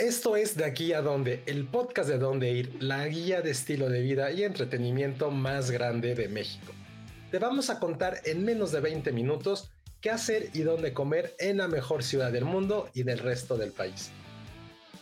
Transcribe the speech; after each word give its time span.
Esto 0.00 0.34
es 0.34 0.56
De 0.56 0.64
aquí 0.64 0.94
a 0.94 1.02
donde, 1.02 1.42
el 1.44 1.66
podcast 1.66 2.08
de 2.08 2.16
dónde 2.16 2.50
ir, 2.50 2.74
la 2.82 3.06
guía 3.06 3.42
de 3.42 3.50
estilo 3.50 3.90
de 3.90 4.00
vida 4.00 4.32
y 4.32 4.44
entretenimiento 4.44 5.30
más 5.30 5.70
grande 5.70 6.14
de 6.14 6.26
México. 6.26 6.72
Te 7.30 7.38
vamos 7.38 7.68
a 7.68 7.78
contar 7.78 8.22
en 8.24 8.42
menos 8.42 8.72
de 8.72 8.80
20 8.80 9.12
minutos 9.12 9.68
qué 10.00 10.08
hacer 10.08 10.48
y 10.54 10.60
dónde 10.62 10.94
comer 10.94 11.34
en 11.38 11.58
la 11.58 11.68
mejor 11.68 12.02
ciudad 12.02 12.32
del 12.32 12.46
mundo 12.46 12.88
y 12.94 13.02
del 13.02 13.18
resto 13.18 13.58
del 13.58 13.72
país. 13.72 14.10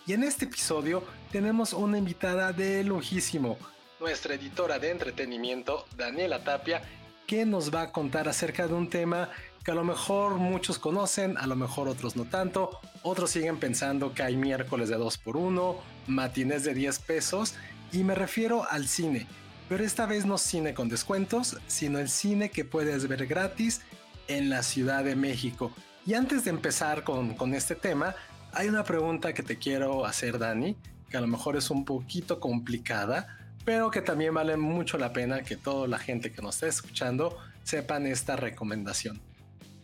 Y 0.05 0.15
en 0.15 0.25
este 0.25 0.47
episodio 0.47 1.05
tenemos 1.31 1.75
una 1.75 1.97
invitada 1.97 2.53
de 2.53 2.83
lujísimo, 2.83 3.57
nuestra 4.01 4.35
editora 4.35 4.81
de 4.81 4.91
entretenimiento, 4.91 5.87
Daniela 5.97 6.43
Tapia, 6.43 6.83
que 7.29 7.47
nos 7.47 7.73
va 7.73 7.83
a 7.83 7.93
contar 7.93 8.29
acerca 8.29 8.67
de 8.67 8.75
un 8.75 8.91
tema 8.91 9.31
que 9.69 9.73
a 9.73 9.75
lo 9.75 9.85
mejor 9.85 10.37
muchos 10.37 10.79
conocen, 10.79 11.37
a 11.37 11.47
lo 11.47 11.55
mejor 11.55 11.89
otros 11.89 12.17
no 12.17 12.25
tanto, 12.25 12.81
otros 13.03 13.31
siguen 13.31 13.59
pensando 13.59 14.15
que 14.15 14.23
hay 14.23 14.35
miércoles 14.35 14.89
de 14.89 14.97
2 14.97 15.19
por 15.19 15.37
1 15.37 15.77
matines 16.07 16.65
de 16.65 16.73
10 16.73 16.99
pesos, 17.01 17.55
y 17.93 18.03
me 18.03 18.15
refiero 18.15 18.65
al 18.65 18.89
cine, 18.89 19.27
pero 19.69 19.85
esta 19.85 20.07
vez 20.07 20.25
no 20.25 20.39
cine 20.39 20.73
con 20.73 20.89
descuentos, 20.89 21.59
sino 21.67 21.99
el 21.99 22.09
cine 22.09 22.51
que 22.51 22.65
puedes 22.65 23.09
ver 23.09 23.27
gratis 23.27 23.83
en 24.27 24.49
la 24.49 24.63
Ciudad 24.63 25.05
de 25.05 25.17
México. 25.17 25.71
Y 26.07 26.15
antes 26.15 26.45
de 26.45 26.51
empezar 26.51 27.05
con, 27.05 27.35
con 27.35 27.53
este 27.53 27.75
tema, 27.75 28.15
hay 28.55 28.69
una 28.69 28.85
pregunta 28.85 29.35
que 29.35 29.43
te 29.43 29.59
quiero 29.59 30.07
hacer, 30.07 30.39
Dani, 30.39 30.79
que 31.11 31.19
a 31.19 31.21
lo 31.21 31.27
mejor 31.27 31.59
es 31.59 31.69
un 31.69 31.85
poquito 31.85 32.41
complicada, 32.41 33.37
pero 33.67 33.91
que 33.91 34.01
también 34.01 34.33
vale 34.33 34.57
mucho 34.57 34.97
la 34.97 35.13
pena 35.13 35.43
que 35.43 35.59
toda 35.59 35.87
la 35.87 35.99
gente 35.99 36.33
que 36.33 36.41
nos 36.41 36.55
esté 36.55 36.69
escuchando 36.69 37.37
sepan 37.65 38.07
esta 38.07 38.35
recomendación. 38.35 39.28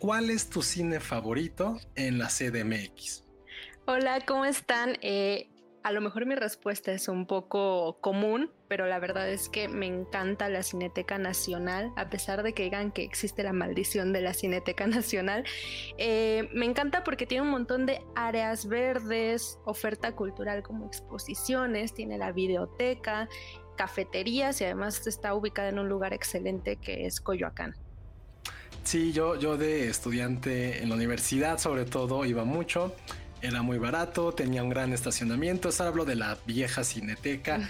¿Cuál 0.04 0.28
es 0.28 0.50
tu 0.50 0.60
cine 0.60 1.00
favorito 1.00 1.78
en 1.94 2.18
la 2.18 2.26
CDMX? 2.26 3.24
Hola, 3.86 4.20
¿cómo 4.26 4.44
están? 4.44 4.98
Eh, 5.00 5.48
a 5.82 5.92
lo 5.92 6.02
mejor 6.02 6.26
mi 6.26 6.34
respuesta 6.34 6.92
es 6.92 7.08
un 7.08 7.26
poco 7.26 7.96
común, 8.02 8.50
pero 8.68 8.86
la 8.86 8.98
verdad 8.98 9.30
es 9.30 9.48
que 9.48 9.66
me 9.66 9.86
encanta 9.86 10.50
la 10.50 10.62
Cineteca 10.62 11.16
Nacional, 11.16 11.90
a 11.96 12.10
pesar 12.10 12.42
de 12.42 12.52
que 12.52 12.64
digan 12.64 12.92
que 12.92 13.02
existe 13.02 13.42
la 13.42 13.54
maldición 13.54 14.12
de 14.12 14.20
la 14.20 14.34
Cineteca 14.34 14.86
Nacional. 14.86 15.44
Eh, 15.96 16.50
me 16.52 16.66
encanta 16.66 17.02
porque 17.02 17.24
tiene 17.24 17.44
un 17.44 17.50
montón 17.50 17.86
de 17.86 18.02
áreas 18.14 18.68
verdes, 18.68 19.58
oferta 19.64 20.14
cultural 20.14 20.62
como 20.62 20.86
exposiciones, 20.86 21.94
tiene 21.94 22.18
la 22.18 22.30
videoteca, 22.30 23.26
cafeterías 23.78 24.60
y 24.60 24.64
además 24.64 25.06
está 25.06 25.34
ubicada 25.34 25.70
en 25.70 25.78
un 25.78 25.88
lugar 25.88 26.12
excelente 26.12 26.76
que 26.76 27.06
es 27.06 27.22
Coyoacán. 27.22 27.74
Sí, 28.82 29.12
yo, 29.12 29.38
yo 29.38 29.56
de 29.56 29.88
estudiante 29.88 30.82
en 30.82 30.88
la 30.88 30.94
universidad 30.94 31.58
sobre 31.58 31.84
todo 31.84 32.24
iba 32.24 32.44
mucho. 32.44 32.94
Era 33.40 33.62
muy 33.62 33.78
barato, 33.78 34.32
tenía 34.32 34.62
un 34.62 34.70
gran 34.70 34.92
estacionamiento. 34.92 35.70
Hablo 35.78 36.04
de 36.04 36.16
la 36.16 36.38
vieja 36.46 36.82
cineteca. 36.82 37.60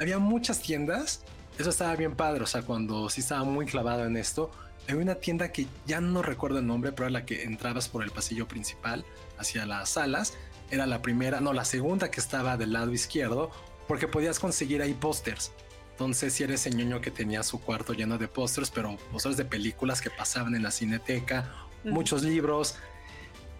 Había 0.00 0.18
muchas 0.18 0.60
tiendas. 0.60 1.24
Eso 1.58 1.70
estaba 1.70 1.94
bien 1.96 2.14
padre. 2.14 2.44
O 2.44 2.46
sea, 2.46 2.62
cuando 2.62 3.08
sí 3.08 3.20
estaba 3.20 3.44
muy 3.44 3.66
clavado 3.66 4.04
en 4.04 4.16
esto, 4.16 4.50
había 4.88 5.02
una 5.02 5.14
tienda 5.16 5.50
que 5.50 5.66
ya 5.86 6.00
no 6.00 6.22
recuerdo 6.22 6.58
el 6.58 6.66
nombre, 6.66 6.92
pero 6.92 7.06
era 7.06 7.12
la 7.12 7.26
que 7.26 7.44
entrabas 7.44 7.88
por 7.88 8.04
el 8.04 8.10
pasillo 8.10 8.46
principal 8.46 9.04
hacia 9.38 9.66
las 9.66 9.90
salas. 9.90 10.34
Era 10.70 10.86
la 10.86 11.02
primera, 11.02 11.40
no, 11.40 11.52
la 11.52 11.64
segunda 11.64 12.10
que 12.10 12.20
estaba 12.20 12.56
del 12.56 12.72
lado 12.72 12.92
izquierdo, 12.92 13.50
porque 13.88 14.08
podías 14.08 14.38
conseguir 14.38 14.82
ahí 14.82 14.94
pósters. 14.94 15.52
Entonces, 15.94 16.32
si 16.32 16.42
eres 16.42 16.66
el 16.66 16.76
ñoño 16.76 17.00
que 17.00 17.12
tenía 17.12 17.44
su 17.44 17.60
cuarto 17.60 17.92
lleno 17.92 18.18
de 18.18 18.26
pósters, 18.26 18.68
pero 18.68 18.96
pósters 19.12 19.36
de 19.36 19.44
películas 19.44 20.00
que 20.00 20.10
pasaban 20.10 20.56
en 20.56 20.64
la 20.64 20.72
cineteca, 20.72 21.54
muchos 21.84 22.24
libros. 22.24 22.74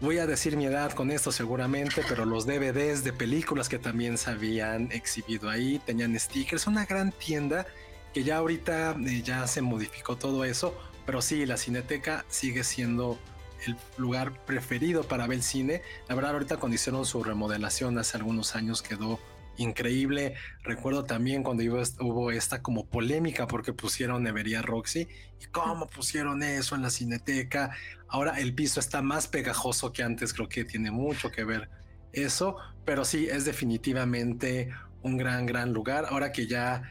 Voy 0.01 0.19
a 0.19 0.27
decir 0.27 0.57
mi 0.57 0.67
edad 0.67 0.91
con 0.95 1.13
esto 1.13 1.31
seguramente, 1.31 2.03
pero 2.09 2.25
los 2.25 2.45
DVDs 2.45 3.05
de 3.05 3.13
películas 3.13 3.69
que 3.69 3.79
también 3.79 4.19
se 4.19 4.31
habían 4.31 4.91
exhibido 4.91 5.49
ahí, 5.49 5.81
tenían 5.87 6.19
stickers, 6.19 6.67
una 6.67 6.85
gran 6.87 7.13
tienda 7.13 7.69
que 8.13 8.25
ya 8.25 8.39
ahorita 8.39 8.97
eh, 9.07 9.23
ya 9.23 9.47
se 9.47 9.63
modificó 9.63 10.17
todo 10.17 10.45
eso, 10.45 10.77
pero 11.07 11.23
sí, 11.23 11.47
la 11.47 11.57
cineteca 11.57 12.25
sigue 12.29 12.64
siendo 12.64 13.17
el 13.64 13.77
lugar 13.97 14.45
preferido 14.45 15.05
para 15.05 15.29
ver 15.29 15.39
el 15.39 15.45
cine. 15.45 15.83
La 16.08 16.17
verdad, 16.17 16.33
ahorita 16.33 16.57
cuando 16.57 16.75
hicieron 16.75 17.07
su 17.07 17.23
remodelación 17.23 17.97
hace 17.97 18.17
algunos 18.17 18.57
años 18.57 18.83
quedó 18.83 19.20
increíble. 19.57 20.35
Recuerdo 20.63 21.05
también 21.05 21.42
cuando 21.42 21.63
hubo 21.65 22.31
esta 22.31 22.63
como 22.63 22.87
polémica 22.87 23.47
porque 23.47 23.73
pusieron 23.73 24.23
Nevería 24.23 24.63
Roxy 24.63 25.09
y 25.41 25.47
cómo 25.47 25.87
pusieron 25.87 26.42
eso 26.42 26.75
en 26.75 26.83
la 26.83 26.91
cineteca. 26.91 27.70
Ahora 28.09 28.39
el 28.41 28.55
piso 28.55 28.81
está 28.81 29.03
más 29.03 29.29
pegajoso 29.29 29.93
que 29.93 30.03
antes, 30.03 30.33
creo 30.33 30.48
que 30.48 30.64
tiene 30.64 30.91
mucho 30.91 31.31
que 31.31 31.45
ver 31.45 31.69
eso, 32.13 32.57
pero 32.85 33.05
sí 33.05 33.27
es 33.29 33.45
definitivamente 33.45 34.70
un 35.03 35.17
gran, 35.17 35.47
gran 35.47 35.73
lugar. 35.73 36.07
Ahora 36.09 36.33
que 36.33 36.47
ya, 36.47 36.83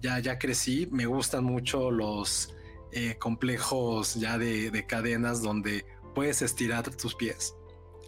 ya, 0.00 0.18
ya 0.18 0.38
crecí, 0.38 0.88
me 0.90 1.06
gustan 1.06 1.44
mucho 1.44 1.90
los 1.90 2.54
eh, 2.92 3.16
complejos 3.18 4.14
ya 4.14 4.38
de, 4.38 4.70
de 4.70 4.86
cadenas 4.86 5.42
donde 5.42 5.84
puedes 6.14 6.42
estirar 6.42 6.88
tus 6.96 7.14
pies. 7.14 7.54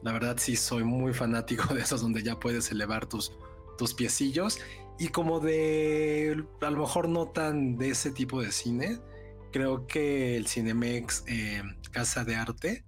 La 0.03 0.13
verdad 0.13 0.37
sí 0.39 0.57
soy 0.57 0.85
muy 0.85 1.13
fanático 1.13 1.75
de 1.75 1.83
esos 1.83 2.01
donde 2.01 2.23
ya 2.23 2.39
puedes 2.39 2.71
elevar 2.71 3.07
tus 3.07 3.33
tus 3.81 3.95
piecillos 3.95 4.61
y 4.99 5.09
como 5.09 5.41
de 5.41 6.45
a 6.61 6.71
lo 6.71 6.81
mejor 6.81 7.09
no 7.09 7.29
tan 7.29 7.79
de 7.79 7.89
ese 7.89 8.11
tipo 8.11 8.43
de 8.43 8.53
cine, 8.53 8.99
creo 9.53 9.87
que 9.87 10.37
el 10.37 10.47
Cinemex 10.47 11.25
eh, 11.27 11.63
Casa 11.91 12.23
de 12.23 12.37
Arte 12.37 12.85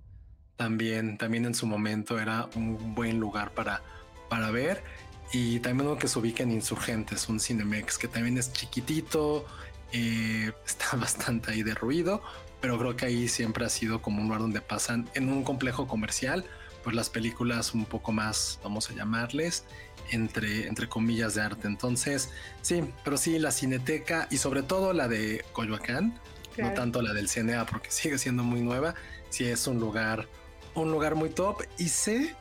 también, 0.56 1.16
también 1.16 1.46
en 1.46 1.54
su 1.54 1.66
momento 1.66 2.20
era 2.20 2.50
un 2.56 2.94
buen 2.94 3.18
lugar 3.18 3.54
para, 3.54 3.82
para 4.28 4.50
ver. 4.50 4.84
Y 5.32 5.60
también 5.60 5.88
uno 5.88 5.98
que 5.98 6.08
se 6.08 6.18
ubica 6.18 6.42
en 6.42 6.50
Insurgentes, 6.50 7.30
un 7.30 7.40
Cinemex 7.40 7.96
que 7.96 8.06
también 8.06 8.36
es 8.36 8.52
chiquitito, 8.52 9.46
eh, 9.92 10.52
está 10.66 10.94
bastante 10.98 11.52
ahí 11.52 11.62
de 11.62 11.72
ruido, 11.74 12.22
pero 12.60 12.78
creo 12.78 12.94
que 12.94 13.06
ahí 13.06 13.28
siempre 13.28 13.64
ha 13.64 13.70
sido 13.70 14.02
como 14.02 14.20
un 14.20 14.24
lugar 14.24 14.42
donde 14.42 14.60
pasan 14.60 15.08
en 15.14 15.30
un 15.30 15.42
complejo 15.42 15.86
comercial, 15.86 16.44
pues 16.82 16.94
las 16.96 17.10
películas 17.10 17.74
un 17.74 17.84
poco 17.84 18.12
más, 18.12 18.58
vamos 18.62 18.90
a 18.90 18.94
llamarles, 18.94 19.64
entre, 20.10 20.66
entre 20.66 20.88
comillas 20.88 21.34
de 21.34 21.42
arte. 21.42 21.68
Entonces, 21.68 22.30
sí, 22.60 22.84
pero 23.04 23.16
sí, 23.16 23.38
la 23.38 23.50
cineteca 23.50 24.28
y 24.30 24.38
sobre 24.38 24.62
todo 24.62 24.92
la 24.92 25.08
de 25.08 25.44
Coyoacán, 25.52 26.18
no 26.58 26.72
tanto 26.74 27.00
la 27.00 27.12
del 27.12 27.28
CNA 27.28 27.66
porque 27.66 27.90
sigue 27.90 28.18
siendo 28.18 28.42
muy 28.42 28.60
nueva, 28.60 28.94
sí 29.30 29.44
es 29.44 29.66
un 29.66 29.80
lugar, 29.80 30.28
un 30.74 30.90
lugar 30.90 31.14
muy 31.14 31.30
top 31.30 31.62
y 31.78 31.88
sé 31.88 32.34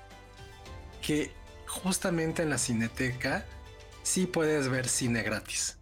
que 1.02 1.32
justamente 1.68 2.44
en 2.44 2.50
la 2.50 2.58
cineteca 2.58 3.46
sí 4.04 4.26
puedes 4.26 4.70
ver 4.70 4.88
cine 4.88 5.24
gratis. 5.24 5.78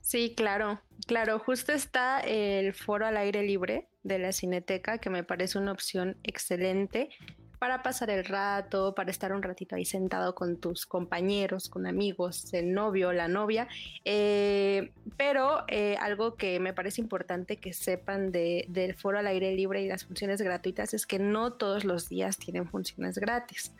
Sí, 0.00 0.34
claro, 0.34 0.80
claro, 1.06 1.38
justo 1.38 1.72
está 1.72 2.20
el 2.20 2.72
foro 2.72 3.06
al 3.06 3.16
aire 3.18 3.42
libre 3.42 3.88
de 4.02 4.18
la 4.18 4.32
cineteca 4.32 4.98
que 4.98 5.10
me 5.10 5.22
parece 5.22 5.58
una 5.58 5.72
opción 5.72 6.16
excelente 6.22 7.10
para 7.58 7.82
pasar 7.82 8.10
el 8.10 8.24
rato, 8.24 8.94
para 8.94 9.10
estar 9.10 9.32
un 9.32 9.42
ratito 9.42 9.76
ahí 9.76 9.84
sentado 9.84 10.34
con 10.34 10.58
tus 10.58 10.86
compañeros, 10.86 11.68
con 11.68 11.86
amigos, 11.86 12.52
el 12.54 12.72
novio, 12.72 13.12
la 13.12 13.28
novia. 13.28 13.68
Eh, 14.04 14.92
pero 15.16 15.64
eh, 15.68 15.96
algo 16.00 16.36
que 16.36 16.60
me 16.60 16.72
parece 16.72 17.00
importante 17.00 17.56
que 17.56 17.72
sepan 17.72 18.30
del 18.30 18.94
foro 18.94 19.18
al 19.18 19.26
aire 19.26 19.54
libre 19.54 19.82
y 19.82 19.88
las 19.88 20.04
funciones 20.04 20.40
gratuitas 20.40 20.94
es 20.94 21.06
que 21.06 21.18
no 21.18 21.52
todos 21.52 21.84
los 21.84 22.08
días 22.08 22.38
tienen 22.38 22.68
funciones 22.68 23.18
gratis. 23.18 23.72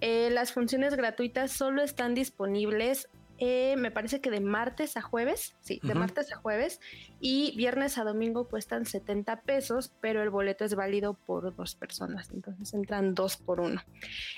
Eh, 0.00 0.30
las 0.30 0.52
funciones 0.52 0.94
gratuitas 0.94 1.52
solo 1.52 1.82
están 1.82 2.14
disponibles 2.14 3.08
eh, 3.38 3.76
me 3.76 3.92
parece 3.92 4.20
que 4.20 4.30
de 4.30 4.40
martes 4.40 4.96
a 4.96 5.02
jueves, 5.02 5.54
sí, 5.60 5.78
de 5.84 5.94
martes 5.94 6.32
a 6.32 6.36
jueves 6.36 6.80
y 7.20 7.54
viernes 7.56 7.96
a 7.96 8.02
domingo 8.02 8.48
cuestan 8.48 8.84
70 8.84 9.42
pesos, 9.42 9.92
pero 10.00 10.22
el 10.24 10.30
boleto 10.30 10.64
es 10.64 10.74
válido 10.74 11.14
por 11.14 11.54
dos 11.54 11.76
personas, 11.76 12.30
entonces 12.34 12.74
entran 12.74 13.14
dos 13.14 13.36
por 13.36 13.60
uno. 13.60 13.80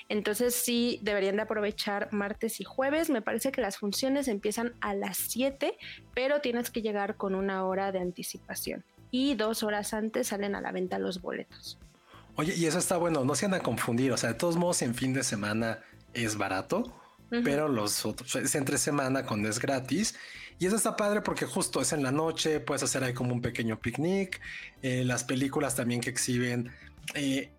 Entonces 0.07 0.53
sí, 0.53 0.99
deberían 1.01 1.37
de 1.37 1.41
aprovechar 1.41 2.13
martes 2.13 2.59
y 2.61 2.63
jueves. 2.63 3.09
Me 3.09 3.23
parece 3.23 3.51
que 3.51 3.61
las 3.61 3.77
funciones 3.77 4.27
empiezan 4.27 4.75
a 4.81 4.93
las 4.93 5.17
7, 5.17 5.77
pero 6.13 6.41
tienes 6.41 6.69
que 6.69 6.83
llegar 6.83 7.17
con 7.17 7.33
una 7.33 7.65
hora 7.65 7.91
de 7.91 7.99
anticipación 7.99 8.85
y 9.09 9.33
dos 9.33 9.63
horas 9.63 9.95
antes 9.95 10.27
salen 10.27 10.53
a 10.53 10.61
la 10.61 10.71
venta 10.71 10.99
los 10.99 11.21
boletos. 11.21 11.79
Oye, 12.35 12.55
y 12.55 12.65
eso 12.67 12.77
está 12.77 12.97
bueno, 12.97 13.25
no 13.25 13.33
se 13.33 13.47
van 13.47 13.55
a 13.55 13.63
confundir, 13.63 14.11
o 14.11 14.17
sea, 14.17 14.29
de 14.29 14.35
todos 14.35 14.57
modos 14.57 14.83
en 14.83 14.93
fin 14.93 15.13
de 15.13 15.23
semana 15.23 15.79
es 16.13 16.37
barato 16.37 17.00
pero 17.43 17.69
los 17.69 18.05
otros 18.05 18.35
es 18.35 18.55
entre 18.55 18.77
semana 18.77 19.25
cuando 19.25 19.49
es 19.49 19.59
gratis. 19.59 20.15
Y 20.59 20.67
eso 20.67 20.75
está 20.75 20.95
padre 20.95 21.21
porque 21.21 21.45
justo 21.45 21.81
es 21.81 21.91
en 21.93 22.03
la 22.03 22.11
noche, 22.11 22.59
puedes 22.59 22.83
hacer 22.83 23.03
ahí 23.03 23.13
como 23.13 23.33
un 23.33 23.41
pequeño 23.41 23.79
picnic. 23.79 24.41
Eh, 24.81 25.03
las 25.05 25.23
películas 25.23 25.75
también 25.75 26.01
que 26.01 26.09
exhiben. 26.11 26.71
Eh, 27.15 27.51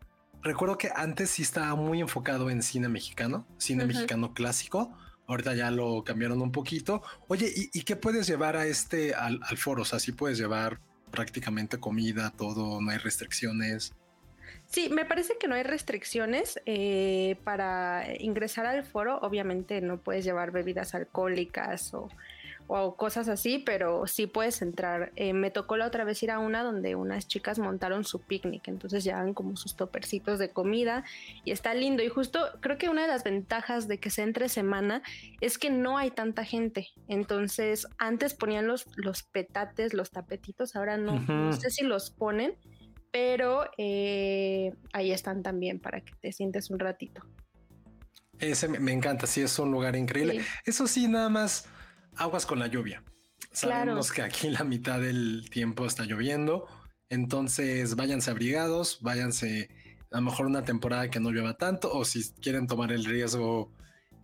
recuerdo 0.43 0.79
que 0.79 0.91
antes 0.95 1.31
sí 1.31 1.43
estaba 1.43 1.75
muy 1.75 2.01
enfocado 2.01 2.51
en 2.51 2.63
cine 2.63 2.89
mexicano, 2.89 3.47
cine 3.57 3.87
mexicano 3.87 4.35
clásico. 4.35 4.97
Ahorita 5.27 5.55
ya 5.55 5.71
lo 5.71 6.05
cambiaron 6.05 6.43
un 6.43 6.53
poquito. 6.53 7.03
Oye, 7.29 7.53
¿y, 7.73 7.83
qué 7.83 7.97
puedes 7.97 8.27
llevar 8.27 8.57
a 8.57 8.67
este 8.67 9.15
al, 9.15 9.41
al 9.43 9.57
foro? 9.57 9.83
O 9.83 9.85
sea, 9.85 9.99
sí 9.99 10.13
puedes 10.13 10.37
llevar 10.37 10.79
prácticamente 11.11 11.79
comida, 11.79 12.31
todo, 12.37 12.81
no 12.81 12.91
hay 12.91 12.99
restricciones. 12.99 13.95
Sí, 14.73 14.89
me 14.89 15.05
parece 15.05 15.37
que 15.37 15.49
no 15.49 15.55
hay 15.55 15.65
restricciones 15.65 16.59
eh, 16.65 17.37
para 17.45 18.07
ingresar 18.19 18.65
al 18.65 18.85
foro. 18.85 19.19
Obviamente 19.21 19.83
no 19.83 19.99
puedes 19.99 20.25
llevar 20.25 20.51
bebidas 20.51 20.95
alcohólicas 20.95 21.93
o 21.93 22.09
o 22.75 22.97
cosas 22.97 23.29
así, 23.29 23.59
pero 23.59 24.07
sí 24.07 24.27
puedes 24.27 24.63
entrar. 24.63 25.13
Eh, 25.17 25.33
me 25.33 25.51
tocó 25.51 25.77
la 25.77 25.87
otra 25.87 26.05
vez 26.05 26.23
ir 26.23 26.31
a 26.31 26.39
una 26.39 26.63
donde 26.63 26.95
unas 26.95 27.29
chicas 27.29 27.59
montaron 27.59 28.05
su 28.05 28.21
picnic, 28.21 28.69
entonces 28.69 29.05
llevan 29.05 29.35
como 29.35 29.57
sus 29.57 29.77
topercitos 29.77 30.39
de 30.39 30.51
comida 30.51 31.05
y 31.45 31.51
está 31.51 31.75
lindo. 31.75 32.03
Y 32.03 32.09
justo 32.09 32.41
creo 32.61 32.79
que 32.79 32.89
una 32.89 33.03
de 33.03 33.09
las 33.09 33.25
ventajas 33.25 33.89
de 33.89 33.99
que 33.99 34.11
se 34.11 34.23
entre 34.23 34.49
semana 34.49 35.03
es 35.41 35.59
que 35.59 35.71
no 35.71 35.99
hay 35.99 36.11
tanta 36.11 36.45
gente. 36.45 36.89
Entonces, 37.09 37.87
antes 37.99 38.35
ponían 38.35 38.67
los, 38.67 38.87
los 38.97 39.23
petates, 39.23 39.93
los 39.93 40.11
tapetitos, 40.11 40.77
ahora 40.77 40.97
no, 40.97 41.21
no 41.21 41.53
sé 41.53 41.71
si 41.71 41.85
los 41.85 42.11
ponen, 42.11 42.55
pero 43.13 43.71
eh, 43.77 44.73
ahí 44.93 45.13
están 45.13 45.43
también 45.43 45.79
para 45.79 46.01
que 46.01 46.15
te 46.21 46.33
sientes 46.33 46.71
un 46.71 46.79
ratito. 46.79 47.23
Ese 48.39 48.67
me, 48.67 48.93
encanta, 48.93 49.27
sí, 49.27 49.43
es 49.43 49.57
un 49.59 49.71
lugar 49.71 49.95
increíble. 49.95 50.45
Eso 50.65 50.89
sí, 50.89 51.07
nada 51.07 51.29
más 51.29 51.67
aguas 52.17 52.47
con 52.47 52.59
la 52.59 52.67
lluvia. 52.67 53.05
Sabemos 53.53 54.11
que 54.11 54.23
aquí 54.23 54.49
la 54.49 54.65
mitad 54.65 54.99
del 54.99 55.49
tiempo 55.51 55.87
está 55.87 56.05
lloviendo, 56.05 56.67
entonces 57.11 57.95
váyanse 57.95 58.31
abrigados, 58.31 58.99
váyanse 59.03 59.69
a 60.11 60.17
lo 60.17 60.23
mejor 60.23 60.47
una 60.47 60.65
temporada 60.65 61.11
que 61.11 61.21
no 61.21 61.31
llueva 61.31 61.57
tanto, 61.59 61.93
o 61.93 62.05
si 62.05 62.33
quieren 62.41 62.67
tomar 62.67 62.93
el 62.93 63.05
riesgo, 63.05 63.73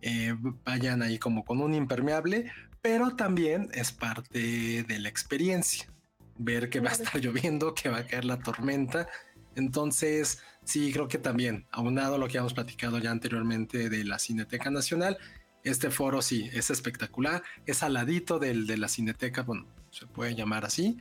eh, 0.01 0.35
vayan 0.65 1.03
ahí 1.03 1.19
como 1.19 1.45
con 1.45 1.61
un 1.61 1.75
impermeable, 1.75 2.51
pero 2.81 3.15
también 3.15 3.69
es 3.73 3.91
parte 3.91 4.83
de 4.83 4.99
la 4.99 5.09
experiencia, 5.09 5.93
ver 6.39 6.69
que 6.69 6.79
va 6.79 6.89
a 6.89 6.93
estar 6.93 7.21
lloviendo, 7.21 7.75
que 7.75 7.89
va 7.89 7.99
a 7.99 8.07
caer 8.07 8.25
la 8.25 8.39
tormenta. 8.39 9.07
Entonces, 9.55 10.41
sí, 10.63 10.91
creo 10.91 11.07
que 11.07 11.19
también, 11.19 11.67
aunado 11.69 12.15
a 12.15 12.17
lo 12.17 12.27
que 12.27 12.37
hemos 12.37 12.53
platicado 12.53 12.97
ya 12.97 13.11
anteriormente 13.11 13.89
de 13.89 14.03
la 14.05 14.17
Cineteca 14.17 14.71
Nacional, 14.71 15.17
este 15.63 15.91
foro 15.91 16.21
sí, 16.21 16.49
es 16.53 16.69
espectacular, 16.69 17.43
es 17.65 17.83
al 17.83 17.93
ladito 17.93 18.39
del, 18.39 18.65
de 18.65 18.77
la 18.77 18.87
cineteca, 18.87 19.43
bueno, 19.43 19.67
se 19.91 20.07
puede 20.07 20.33
llamar 20.33 20.65
así. 20.65 20.97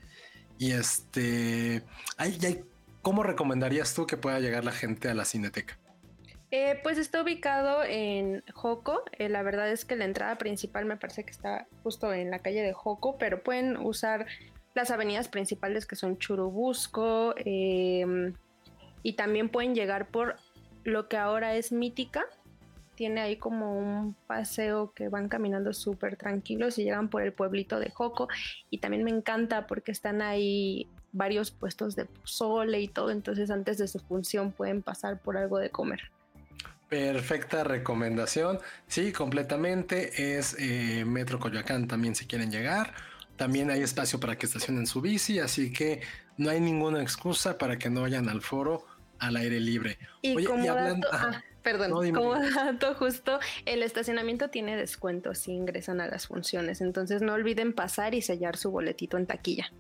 Y 0.59 0.73
este, 0.73 1.85
hay, 2.17 2.65
¿cómo 3.01 3.23
recomendarías 3.23 3.95
tú 3.95 4.07
que 4.07 4.17
pueda 4.17 4.41
llegar 4.41 4.65
la 4.65 4.73
gente 4.73 5.09
a 5.09 5.15
la 5.15 5.25
cineteca? 5.25 5.79
Eh, 6.51 6.81
pues 6.83 6.99
está 6.99 7.23
ubicado 7.23 7.85
en 7.85 8.43
Joco. 8.55 9.05
Eh, 9.13 9.29
la 9.29 9.43
verdad 9.43 9.71
es 9.71 9.85
que 9.85 9.95
la 9.95 10.07
entrada 10.07 10.39
principal 10.39 10.87
me 10.87 10.97
parece 10.97 11.25
que 11.25 11.31
está 11.31 11.69
justo 11.83 12.13
en 12.13 12.31
la 12.31 12.41
calle 12.41 12.63
de 12.63 12.73
Joco, 12.73 13.19
pero 13.19 13.43
pueden 13.43 13.77
usar 13.77 14.27
las 14.79 14.93
avenidas 14.93 15.27
principales 15.27 15.87
que 15.87 15.97
son 15.97 16.19
Churubusco 16.19 17.35
em, 17.37 18.33
y 19.03 19.15
también 19.15 19.49
pueden 19.49 19.75
llegar 19.75 20.09
por 20.09 20.37
lo 20.85 21.09
que 21.09 21.17
ahora 21.17 21.57
es 21.57 21.73
Mítica, 21.73 22.25
tiene 22.95 23.21
ahí 23.21 23.37
como 23.37 23.77
un 23.77 24.15
paseo 24.29 24.93
que 24.95 25.09
van 25.09 25.29
caminando 25.29 25.73
súper 25.73 26.17
tranquilos 26.17 26.79
y 26.79 26.85
llegan 26.85 27.09
por 27.11 27.23
el 27.23 27.33
pueblito 27.33 27.81
de 27.81 27.91
Joco. 27.91 28.29
Y 28.71 28.79
también 28.79 29.03
me 29.03 29.11
encanta 29.11 29.67
porque 29.67 29.91
están 29.91 30.23
ahí 30.23 30.89
varios 31.11 31.51
puestos 31.51 31.97
de 31.97 32.05
pozole 32.05 32.81
y 32.81 32.87
todo, 32.87 33.11
entonces 33.11 33.51
antes 33.51 33.79
de 33.79 33.89
su 33.89 33.99
función 33.99 34.53
pueden 34.53 34.83
pasar 34.83 35.21
por 35.21 35.37
algo 35.37 35.59
de 35.59 35.71
comer. 35.71 36.01
Perfecta 36.89 37.65
recomendación, 37.65 38.61
sí, 38.87 39.13
completamente, 39.13 40.39
es 40.39 40.57
eh, 40.59 41.05
Metro 41.05 41.41
Coyoacán 41.41 41.89
también 41.89 42.15
si 42.15 42.27
quieren 42.27 42.53
llegar. 42.53 42.95
También 43.39 43.71
hay 43.71 43.81
espacio 43.81 44.21
para 44.21 44.37
que 44.37 44.45
estacionen 44.45 44.87
su 44.87 45.01
bici, 45.01 45.39
así 45.39 45.73
que 45.73 46.03
no 46.37 46.51
hay 46.51 46.61
ninguna 46.61 47.01
excusa 47.01 47.57
para 47.57 47.79
que 47.79 47.89
no 47.89 48.03
vayan 48.03 48.29
al 48.29 48.43
foro 48.43 48.85
al 49.19 49.37
aire 49.37 49.59
libre. 49.61 49.99
Y 50.21 50.45
como 50.45 50.71
hablando, 50.71 51.09
Perdón, 51.63 52.13
como 52.13 52.35
dato 52.35 52.95
justo, 52.95 53.41
el 53.67 53.83
estacionamiento 53.83 54.49
tiene 54.49 54.77
descuento 54.77 55.35
si 55.35 55.53
ingresan 55.53 56.01
a 56.01 56.07
las 56.07 56.27
funciones, 56.27 56.81
entonces 56.81 57.21
no 57.23 57.33
olviden 57.33 57.73
pasar 57.73 58.15
y 58.15 58.23
sellar 58.23 58.57
su 58.57 58.71
boletito 58.71 59.17
en 59.17 59.27
taquilla. 59.27 59.73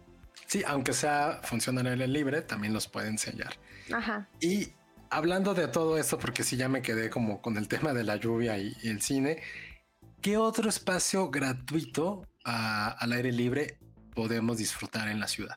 Sí, 0.46 0.62
aunque 0.66 0.92
sea 0.92 1.40
función 1.42 1.78
en 1.78 2.12
libre, 2.12 2.42
también 2.42 2.72
los 2.72 2.88
pueden 2.88 3.18
sellar. 3.18 3.54
Ajá. 3.92 4.28
Y 4.40 4.72
hablando 5.10 5.54
de 5.54 5.68
todo 5.68 5.98
esto, 5.98 6.18
porque 6.18 6.42
sí 6.42 6.56
ya 6.56 6.68
me 6.68 6.82
quedé 6.82 7.10
como 7.10 7.40
con 7.40 7.56
el 7.56 7.68
tema 7.68 7.92
de 7.92 8.04
la 8.04 8.16
lluvia 8.16 8.58
y, 8.58 8.74
el 8.84 9.00
cine, 9.00 9.42
¿qué 10.20 10.36
otro 10.36 10.68
espacio 10.68 11.30
gratuito 11.30 12.26
al 12.48 13.12
aire 13.12 13.32
libre 13.32 13.78
podemos 14.14 14.58
disfrutar 14.58 15.08
en 15.08 15.20
la 15.20 15.28
ciudad? 15.28 15.56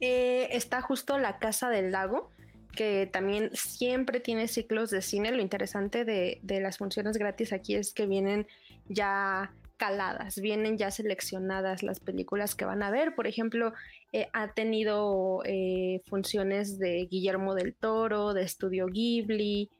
Eh, 0.00 0.48
está 0.52 0.80
justo 0.80 1.18
la 1.18 1.38
Casa 1.38 1.68
del 1.68 1.92
Lago 1.92 2.30
que 2.74 3.08
también 3.12 3.50
siempre 3.52 4.20
tiene 4.20 4.48
ciclos 4.48 4.90
de 4.90 5.02
cine. 5.02 5.32
Lo 5.32 5.42
interesante 5.42 6.04
de, 6.04 6.40
las 6.60 6.78
funciones 6.78 7.16
gratis 7.16 7.52
aquí 7.52 7.74
es 7.74 7.92
que 7.92 8.06
vienen 8.06 8.46
ya 8.88 9.52
caladas, 9.76 10.40
vienen 10.40 10.76
ya 10.76 10.90
seleccionadas 10.90 11.82
las 11.82 12.00
películas 12.00 12.54
que 12.54 12.64
van 12.64 12.82
a 12.82 12.90
ver. 12.90 13.14
Por 13.14 13.26
ejemplo, 13.26 13.72
eh, 14.12 14.28
ha 14.32 14.52
tenido 14.52 15.42
eh, 15.44 16.02
funciones 16.06 16.78
de 16.78 17.06
Guillermo 17.10 17.54
del 17.54 17.74
Toro, 17.74 18.34
de 18.34 18.42
Estudio 18.42 18.86
Ghibli, 18.86 19.70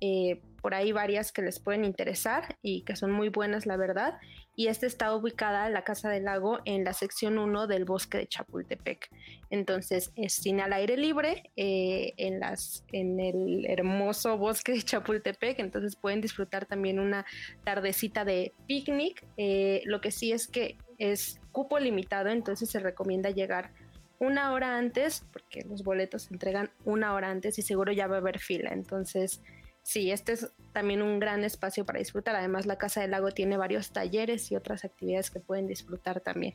eh, 0.00 0.40
por 0.60 0.74
ahí 0.74 0.92
varias 0.92 1.32
que 1.32 1.42
les 1.42 1.60
pueden 1.60 1.84
interesar 1.84 2.56
y 2.62 2.82
que 2.82 2.96
son 2.96 3.12
muy 3.12 3.28
buenas, 3.28 3.66
la 3.66 3.76
verdad. 3.76 4.18
Y 4.56 4.66
esta 4.66 4.86
está 4.86 5.14
ubicada, 5.14 5.70
la 5.70 5.84
Casa 5.84 6.10
del 6.10 6.24
Lago, 6.24 6.58
en 6.64 6.82
la 6.82 6.92
sección 6.92 7.38
1 7.38 7.68
del 7.68 7.84
bosque 7.84 8.18
de 8.18 8.26
Chapultepec. 8.26 9.08
Entonces, 9.50 10.10
es 10.16 10.34
cine 10.34 10.62
al 10.62 10.72
aire 10.72 10.96
libre 10.96 11.44
eh, 11.54 12.12
en, 12.16 12.40
las, 12.40 12.84
en 12.92 13.20
el 13.20 13.66
hermoso 13.66 14.36
bosque 14.36 14.72
de 14.72 14.82
Chapultepec. 14.82 15.60
Entonces, 15.60 15.94
pueden 15.94 16.20
disfrutar 16.20 16.66
también 16.66 16.98
una 16.98 17.24
tardecita 17.62 18.24
de 18.24 18.52
picnic. 18.66 19.24
Eh, 19.36 19.82
lo 19.84 20.00
que 20.00 20.10
sí 20.10 20.32
es 20.32 20.48
que 20.48 20.76
es 20.98 21.40
cupo 21.52 21.78
limitado, 21.78 22.28
entonces 22.28 22.68
se 22.68 22.80
recomienda 22.80 23.30
llegar 23.30 23.70
una 24.18 24.52
hora 24.52 24.76
antes, 24.76 25.24
porque 25.32 25.62
los 25.62 25.84
boletos 25.84 26.22
se 26.24 26.34
entregan 26.34 26.70
una 26.84 27.14
hora 27.14 27.30
antes 27.30 27.58
y 27.58 27.62
seguro 27.62 27.92
ya 27.92 28.08
va 28.08 28.16
a 28.16 28.18
haber 28.18 28.40
fila. 28.40 28.70
Entonces, 28.72 29.40
sí, 29.88 30.10
este 30.10 30.32
es 30.32 30.50
también 30.74 31.00
un 31.00 31.18
gran 31.18 31.44
espacio 31.44 31.86
para 31.86 31.98
disfrutar. 31.98 32.36
Además, 32.36 32.66
la 32.66 32.76
Casa 32.76 33.00
del 33.00 33.12
Lago 33.12 33.30
tiene 33.30 33.56
varios 33.56 33.90
talleres 33.90 34.52
y 34.52 34.56
otras 34.56 34.84
actividades 34.84 35.30
que 35.30 35.40
pueden 35.40 35.66
disfrutar 35.66 36.20
también. 36.20 36.54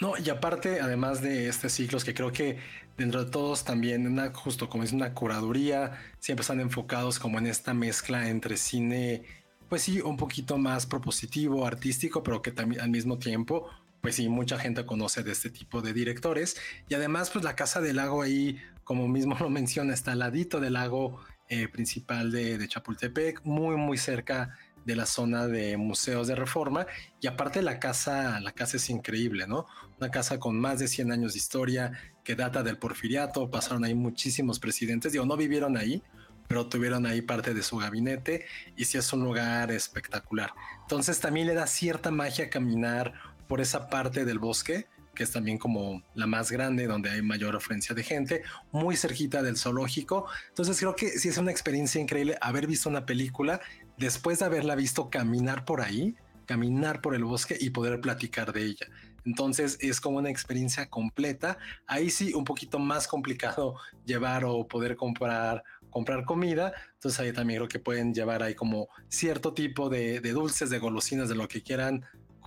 No, 0.00 0.14
y 0.16 0.30
aparte, 0.30 0.80
además 0.80 1.20
de 1.20 1.48
este 1.48 1.68
ciclos 1.68 2.04
que 2.04 2.14
creo 2.14 2.32
que 2.32 2.58
dentro 2.96 3.24
de 3.24 3.30
todos 3.30 3.64
también, 3.64 4.06
una, 4.06 4.32
justo 4.32 4.70
como 4.70 4.82
es 4.82 4.92
una 4.92 5.12
curaduría, 5.12 6.00
siempre 6.20 6.40
están 6.40 6.60
enfocados 6.60 7.18
como 7.18 7.38
en 7.38 7.46
esta 7.46 7.74
mezcla 7.74 8.30
entre 8.30 8.56
cine, 8.56 9.24
pues 9.68 9.82
sí, 9.82 10.00
un 10.00 10.16
poquito 10.16 10.56
más 10.56 10.86
propositivo, 10.86 11.66
artístico, 11.66 12.22
pero 12.22 12.40
que 12.40 12.52
también 12.52 12.80
al 12.80 12.88
mismo 12.88 13.18
tiempo, 13.18 13.68
pues 14.00 14.14
sí, 14.14 14.30
mucha 14.30 14.58
gente 14.58 14.86
conoce 14.86 15.22
de 15.22 15.32
este 15.32 15.50
tipo 15.50 15.82
de 15.82 15.92
directores. 15.92 16.56
Y 16.88 16.94
además, 16.94 17.28
pues 17.28 17.44
la 17.44 17.56
Casa 17.56 17.82
del 17.82 17.96
Lago 17.96 18.22
ahí, 18.22 18.58
como 18.84 19.06
mismo 19.06 19.36
lo 19.40 19.50
menciona, 19.50 19.92
está 19.92 20.12
al 20.12 20.20
ladito 20.20 20.60
del 20.60 20.74
lago 20.74 21.20
eh, 21.48 21.68
principal 21.68 22.30
de, 22.30 22.66
Chapultepec, 22.68 23.42
muy 23.44 23.76
muy 23.76 23.98
cerca 23.98 24.56
de 24.84 24.96
la 24.96 25.06
zona 25.06 25.46
de 25.46 25.76
museos 25.76 26.28
de 26.28 26.34
reforma 26.34 26.86
y 27.20 27.26
aparte 27.26 27.62
la 27.62 27.78
casa, 27.78 28.40
la 28.40 28.52
casa 28.52 28.76
es 28.78 28.88
increíble, 28.90 29.46
¿no? 29.46 29.66
Una 29.98 30.10
casa 30.10 30.38
con 30.38 30.58
más 30.58 30.78
de 30.78 30.88
100 30.88 31.12
años 31.12 31.32
de 31.34 31.38
historia 31.38 31.92
que 32.24 32.34
data 32.34 32.62
del 32.62 32.78
porfiriato, 32.78 33.50
pasaron 33.50 33.84
ahí 33.84 33.94
muchísimos 33.94 34.58
presidentes, 34.58 35.12
digo, 35.12 35.26
no 35.26 35.36
vivieron 35.36 35.76
ahí, 35.76 36.02
pero 36.48 36.68
tuvieron 36.68 37.04
ahí 37.06 37.20
parte 37.20 37.54
de 37.54 37.62
su 37.62 37.76
gabinete 37.76 38.46
y 38.76 38.86
sí 38.86 38.98
es 38.98 39.12
un 39.12 39.22
lugar 39.24 39.70
espectacular. 39.70 40.52
Entonces 40.82 41.20
también 41.20 41.46
le 41.46 41.54
da 41.54 41.66
cierta 41.66 42.10
magia 42.10 42.48
caminar 42.48 43.12
por 43.46 43.60
esa 43.60 43.88
parte 43.88 44.24
del 44.24 44.38
bosque 44.38 44.86
que 45.18 45.24
es 45.24 45.32
también 45.32 45.58
como 45.58 46.04
la 46.14 46.28
más 46.28 46.52
grande, 46.52 46.86
donde 46.86 47.10
hay 47.10 47.22
mayor 47.22 47.56
afluencia 47.56 47.92
de 47.92 48.04
gente, 48.04 48.42
muy 48.70 48.96
cerquita 48.96 49.42
del 49.42 49.56
zoológico. 49.56 50.26
Entonces 50.50 50.78
creo 50.78 50.94
que 50.94 51.08
sí 51.18 51.28
es 51.28 51.38
una 51.38 51.50
experiencia 51.50 52.00
increíble 52.00 52.38
haber 52.40 52.68
visto 52.68 52.88
una 52.88 53.04
película 53.04 53.60
después 53.96 54.38
de 54.38 54.44
haberla 54.44 54.76
visto 54.76 55.10
caminar 55.10 55.64
por 55.64 55.80
ahí, 55.80 56.14
caminar 56.46 57.00
por 57.00 57.16
el 57.16 57.24
bosque 57.24 57.58
y 57.60 57.70
poder 57.70 58.00
platicar 58.00 58.52
de 58.52 58.64
ella. 58.64 58.86
Entonces 59.24 59.76
es 59.80 60.00
como 60.00 60.18
una 60.18 60.30
experiencia 60.30 60.88
completa. 60.88 61.58
Ahí 61.88 62.10
sí, 62.10 62.32
un 62.32 62.44
poquito 62.44 62.78
más 62.78 63.08
complicado 63.08 63.74
llevar 64.06 64.44
o 64.44 64.68
poder 64.68 64.94
comprar 64.94 65.64
comprar 65.90 66.24
comida. 66.26 66.72
Entonces 66.94 67.18
ahí 67.18 67.32
también 67.32 67.58
creo 67.58 67.68
que 67.68 67.80
pueden 67.80 68.14
llevar 68.14 68.44
ahí 68.44 68.54
como 68.54 68.88
cierto 69.08 69.52
tipo 69.52 69.88
de, 69.88 70.20
de 70.20 70.30
dulces, 70.30 70.70
de 70.70 70.78
golosinas, 70.78 71.28
de 71.28 71.34
lo 71.34 71.48
que 71.48 71.62
quieran 71.62 72.04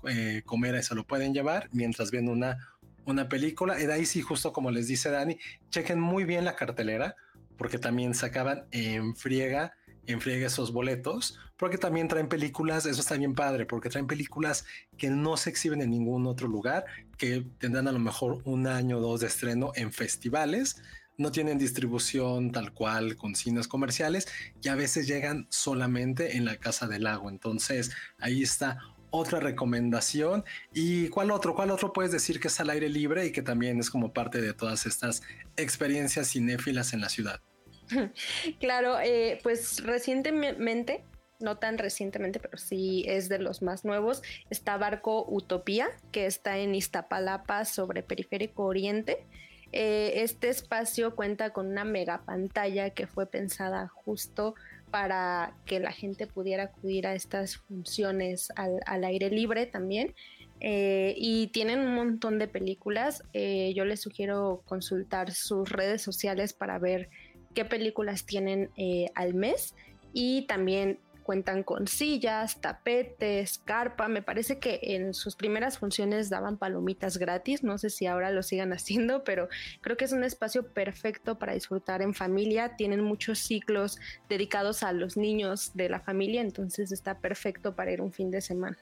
eh, 0.07 0.41
comer, 0.45 0.75
eso 0.75 0.95
lo 0.95 1.05
pueden 1.05 1.33
llevar 1.33 1.69
mientras 1.71 2.11
ven 2.11 2.29
una, 2.29 2.57
una 3.05 3.29
película. 3.29 3.79
Y 3.81 3.85
de 3.85 3.93
ahí 3.93 4.05
sí, 4.05 4.21
justo 4.21 4.53
como 4.53 4.71
les 4.71 4.87
dice 4.87 5.09
Dani, 5.09 5.37
chequen 5.69 5.99
muy 5.99 6.23
bien 6.23 6.45
la 6.45 6.55
cartelera, 6.55 7.15
porque 7.57 7.77
también 7.77 8.13
sacaban 8.13 8.65
en 8.71 9.15
friega, 9.15 9.73
en 10.07 10.21
friega 10.21 10.47
esos 10.47 10.73
boletos, 10.73 11.39
porque 11.57 11.77
también 11.77 12.07
traen 12.07 12.27
películas, 12.27 12.85
eso 12.85 13.01
está 13.01 13.15
bien 13.17 13.35
padre, 13.35 13.65
porque 13.65 13.89
traen 13.89 14.07
películas 14.07 14.65
que 14.97 15.09
no 15.09 15.37
se 15.37 15.51
exhiben 15.51 15.81
en 15.81 15.91
ningún 15.91 16.25
otro 16.25 16.47
lugar, 16.47 16.85
que 17.17 17.45
tendrán 17.59 17.87
a 17.87 17.91
lo 17.91 17.99
mejor 17.99 18.41
un 18.45 18.67
año 18.67 18.97
o 18.97 19.01
dos 19.01 19.21
de 19.21 19.27
estreno 19.27 19.71
en 19.75 19.91
festivales 19.91 20.81
no 21.21 21.31
tienen 21.31 21.57
distribución 21.57 22.51
tal 22.51 22.73
cual 22.73 23.15
con 23.15 23.35
cines 23.35 23.67
comerciales 23.67 24.27
y 24.61 24.69
a 24.69 24.75
veces 24.75 25.07
llegan 25.07 25.47
solamente 25.49 26.35
en 26.35 26.45
la 26.45 26.57
Casa 26.57 26.87
del 26.87 27.03
Lago. 27.03 27.29
Entonces 27.29 27.91
ahí 28.17 28.41
está 28.41 28.79
otra 29.11 29.39
recomendación. 29.39 30.43
¿Y 30.73 31.09
cuál 31.09 31.29
otro? 31.31 31.53
¿Cuál 31.53 31.71
otro 31.71 31.93
puedes 31.93 32.11
decir 32.11 32.39
que 32.39 32.47
es 32.47 32.59
al 32.59 32.69
aire 32.71 32.89
libre 32.89 33.25
y 33.25 33.31
que 33.31 33.41
también 33.41 33.79
es 33.79 33.89
como 33.89 34.11
parte 34.11 34.41
de 34.41 34.53
todas 34.53 34.85
estas 34.85 35.21
experiencias 35.57 36.29
cinéfilas 36.31 36.93
en 36.93 37.01
la 37.01 37.09
ciudad? 37.09 37.41
Claro, 38.59 38.99
eh, 38.99 39.39
pues 39.43 39.83
recientemente 39.83 41.03
no 41.41 41.57
tan 41.57 41.77
recientemente, 41.77 42.39
pero 42.39 42.57
sí 42.57 43.03
es 43.07 43.27
de 43.27 43.39
los 43.39 43.61
más 43.61 43.83
nuevos, 43.83 44.21
está 44.49 44.77
Barco 44.77 45.25
Utopía, 45.27 45.89
que 46.11 46.25
está 46.25 46.57
en 46.57 46.75
Iztapalapa 46.75 47.65
sobre 47.65 48.03
Periférico 48.03 48.63
Oriente. 48.63 49.25
Eh, 49.73 50.21
este 50.21 50.49
espacio 50.49 51.15
cuenta 51.15 51.51
con 51.51 51.67
una 51.67 51.83
mega 51.83 52.23
pantalla 52.25 52.89
que 52.91 53.07
fue 53.07 53.25
pensada 53.25 53.87
justo 53.87 54.55
para 54.91 55.55
que 55.65 55.79
la 55.79 55.91
gente 55.91 56.27
pudiera 56.27 56.63
acudir 56.63 57.07
a 57.07 57.15
estas 57.15 57.57
funciones 57.57 58.51
al, 58.55 59.03
aire 59.03 59.29
libre 59.29 59.65
también. 59.65 60.13
Eh, 60.59 61.15
y 61.17 61.47
tienen 61.47 61.79
un 61.79 61.95
montón 61.95 62.37
de 62.37 62.47
películas. 62.47 63.23
Eh, 63.33 63.73
yo 63.75 63.85
les 63.85 64.01
sugiero 64.01 64.61
consultar 64.65 65.31
sus 65.31 65.69
redes 65.69 66.03
sociales 66.03 66.53
para 66.53 66.77
ver 66.77 67.09
qué 67.55 67.65
películas 67.65 68.25
tienen 68.25 68.69
al 69.15 69.33
mes 69.33 69.73
y 70.13 70.43
también 70.43 70.99
cuentan 71.21 71.63
con 71.63 71.87
sillas, 71.87 72.61
tapetes, 72.61 73.59
carpa. 73.59 74.07
Me 74.07 74.21
parece 74.21 74.59
que 74.59 74.79
en 74.81 75.13
sus 75.13 75.35
primeras 75.35 75.77
funciones 75.77 76.29
daban 76.29 76.57
palomitas 76.57 77.17
gratis. 77.17 77.63
No 77.63 77.77
sé 77.77 77.89
si 77.89 78.07
ahora 78.07 78.31
lo 78.31 78.43
sigan 78.43 78.73
haciendo, 78.73 79.23
pero 79.23 79.49
creo 79.81 79.97
que 79.97 80.05
es 80.05 80.11
un 80.11 80.23
espacio 80.23 80.73
perfecto 80.73 81.37
para 81.37 81.53
disfrutar 81.53 82.01
en 82.01 82.13
familia. 82.13 82.75
Tienen 82.75 83.01
muchos 83.01 83.39
ciclos 83.39 83.99
dedicados 84.29 84.83
a 84.83 84.93
los 84.93 85.17
niños 85.17 85.71
de 85.73 85.89
la 85.89 85.99
familia, 85.99 86.41
entonces 86.41 86.91
está 86.91 87.19
perfecto 87.19 87.75
para 87.75 87.91
ir 87.91 88.01
un 88.01 88.11
fin 88.11 88.31
de 88.31 88.41
semana. 88.41 88.77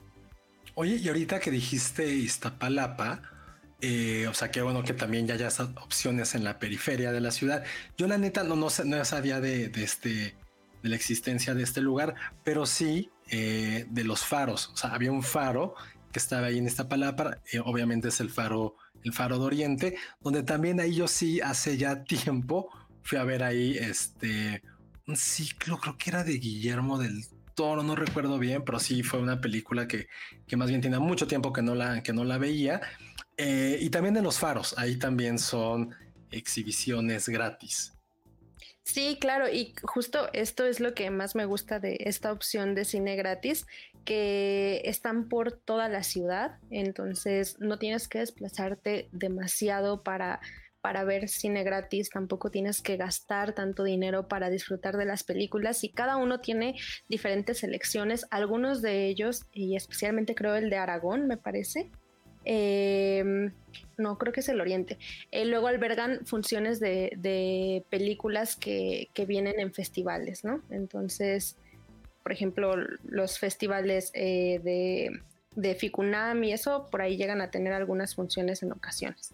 Oye, 0.75 0.95
y 0.95 1.07
ahorita 1.07 1.39
que 1.39 1.51
dijiste 1.51 2.07
Iztapalapa, 2.07 3.21
eh, 3.81 4.27
o 4.27 4.33
sea, 4.33 4.51
qué 4.51 4.61
bueno 4.61 4.83
que 4.83 4.93
también 4.93 5.27
ya 5.27 5.35
haya 5.35 5.49
opciones 5.81 6.35
en 6.35 6.43
la 6.43 6.59
periferia 6.59 7.11
de 7.11 7.21
la 7.21 7.31
ciudad. 7.31 7.63
Yo 7.97 8.07
la 8.07 8.17
neta 8.17 8.43
no, 8.43 8.55
no, 8.55 8.67
no 8.85 9.05
sabía 9.05 9.39
de 9.39 9.71
este 9.75 10.35
de 10.81 10.89
la 10.89 10.95
existencia 10.95 11.53
de 11.53 11.63
este 11.63 11.81
lugar, 11.81 12.15
pero 12.43 12.65
sí 12.65 13.09
eh, 13.29 13.85
de 13.89 14.03
los 14.03 14.25
faros. 14.25 14.71
O 14.73 14.77
sea, 14.77 14.91
había 14.91 15.11
un 15.11 15.23
faro 15.23 15.75
que 16.11 16.19
estaba 16.19 16.47
ahí 16.47 16.57
en 16.57 16.67
esta 16.67 16.87
palabra, 16.87 17.41
eh, 17.51 17.59
obviamente 17.59 18.07
es 18.07 18.19
el 18.19 18.29
faro, 18.29 18.75
el 19.03 19.13
faro 19.13 19.37
de 19.37 19.45
Oriente, 19.45 19.95
donde 20.21 20.43
también 20.43 20.79
ahí 20.79 20.95
yo 20.95 21.07
sí 21.07 21.41
hace 21.41 21.77
ya 21.77 22.03
tiempo 22.03 22.69
fui 23.03 23.17
a 23.17 23.23
ver 23.23 23.43
ahí 23.43 23.77
este 23.77 24.61
un 25.07 25.17
ciclo, 25.17 25.79
creo 25.79 25.97
que 25.97 26.11
era 26.11 26.23
de 26.23 26.33
Guillermo 26.33 26.99
del 26.99 27.25
Toro, 27.55 27.81
no 27.81 27.95
recuerdo 27.95 28.37
bien, 28.37 28.63
pero 28.63 28.79
sí 28.79 29.01
fue 29.01 29.19
una 29.19 29.41
película 29.41 29.87
que, 29.87 30.07
que 30.47 30.55
más 30.55 30.69
bien 30.69 30.81
tiene 30.81 30.99
mucho 30.99 31.27
tiempo 31.27 31.51
que 31.51 31.63
no 31.63 31.73
la, 31.75 32.03
que 32.03 32.13
no 32.13 32.23
la 32.23 32.37
veía. 32.37 32.79
Eh, 33.35 33.79
y 33.81 33.89
también 33.89 34.13
de 34.13 34.21
los 34.21 34.37
faros, 34.37 34.75
ahí 34.77 34.97
también 34.97 35.39
son 35.39 35.95
exhibiciones 36.31 37.27
gratis. 37.27 37.93
Sí, 38.91 39.19
claro, 39.21 39.47
y 39.47 39.75
justo 39.83 40.29
esto 40.33 40.65
es 40.65 40.79
lo 40.79 40.95
que 40.95 41.11
más 41.11 41.35
me 41.35 41.45
gusta 41.45 41.79
de 41.79 41.97
esta 42.05 42.31
opción 42.31 42.73
de 42.73 42.85
cine 42.85 43.15
gratis, 43.15 43.67
que 44.03 44.81
están 44.83 45.29
por 45.29 45.51
toda 45.51 45.89
la 45.89 46.01
ciudad, 46.01 46.57
entonces 46.71 47.59
no 47.59 47.77
tienes 47.77 48.07
que 48.07 48.17
desplazarte 48.17 49.07
demasiado 49.11 50.01
para 50.01 50.39
para 50.81 51.03
ver 51.03 51.27
cine 51.27 51.63
gratis, 51.63 52.09
tampoco 52.09 52.49
tienes 52.51 52.81
que 52.81 52.97
gastar 52.97 53.53
tanto 53.53 53.83
dinero 53.83 54.27
para 54.27 54.49
disfrutar 54.49 54.97
de 54.97 55.05
las 55.05 55.23
películas 55.23 55.83
y 55.83 55.89
cada 55.89 56.15
uno 56.17 56.39
tiene 56.39 56.75
diferentes 57.09 57.59
selecciones, 57.59 58.25
algunos 58.31 58.81
de 58.81 59.05
ellos, 59.07 59.45
y 59.51 59.75
especialmente 59.75 60.35
creo 60.35 60.55
el 60.55 60.69
de 60.69 60.77
Aragón, 60.77 61.27
me 61.27 61.37
parece, 61.37 61.91
eh, 62.45 63.51
no, 63.97 64.17
creo 64.17 64.33
que 64.33 64.39
es 64.39 64.49
el 64.49 64.61
Oriente. 64.61 64.97
Eh, 65.31 65.45
luego 65.45 65.67
albergan 65.67 66.25
funciones 66.25 66.79
de, 66.79 67.83
películas 67.89 68.55
que, 68.55 69.09
vienen 69.27 69.59
en 69.59 69.73
festivales, 69.73 70.43
¿no? 70.43 70.61
Entonces, 70.69 71.57
por 72.23 72.31
ejemplo, 72.31 72.75
los 73.03 73.39
festivales 73.39 74.11
eh, 74.13 74.59
de, 74.63 75.21
de 75.55 75.75
Ficunam 75.75 76.43
y 76.43 76.53
eso, 76.53 76.87
por 76.89 77.01
ahí 77.01 77.17
llegan 77.17 77.41
a 77.41 77.51
tener 77.51 77.73
algunas 77.73 78.15
funciones 78.15 78.63
en 78.63 78.71
ocasiones. 78.71 79.33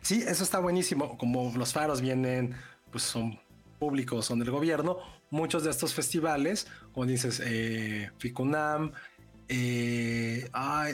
Sí, 0.00 0.24
eso 0.26 0.44
está 0.44 0.58
buenísimo. 0.58 1.18
Como 1.18 1.52
los 1.56 1.72
faros 1.72 2.00
vienen, 2.00 2.54
pues 2.90 3.04
son 3.04 3.38
públicos, 3.78 4.24
son 4.24 4.38
del 4.38 4.50
gobierno, 4.50 4.98
muchos 5.30 5.64
de 5.64 5.70
estos 5.70 5.94
festivales, 5.94 6.66
como 6.92 7.06
dices, 7.06 7.42
eh, 7.44 8.10
Ficunam, 8.18 8.92
eh, 9.48 10.48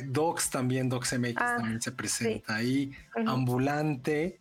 Docs 0.06 0.50
también, 0.50 0.88
Docs 0.88 1.18
MX 1.18 1.34
ah, 1.36 1.56
también 1.58 1.80
se 1.82 1.92
presenta 1.92 2.56
ahí. 2.56 2.92
Ambulante. 3.26 4.40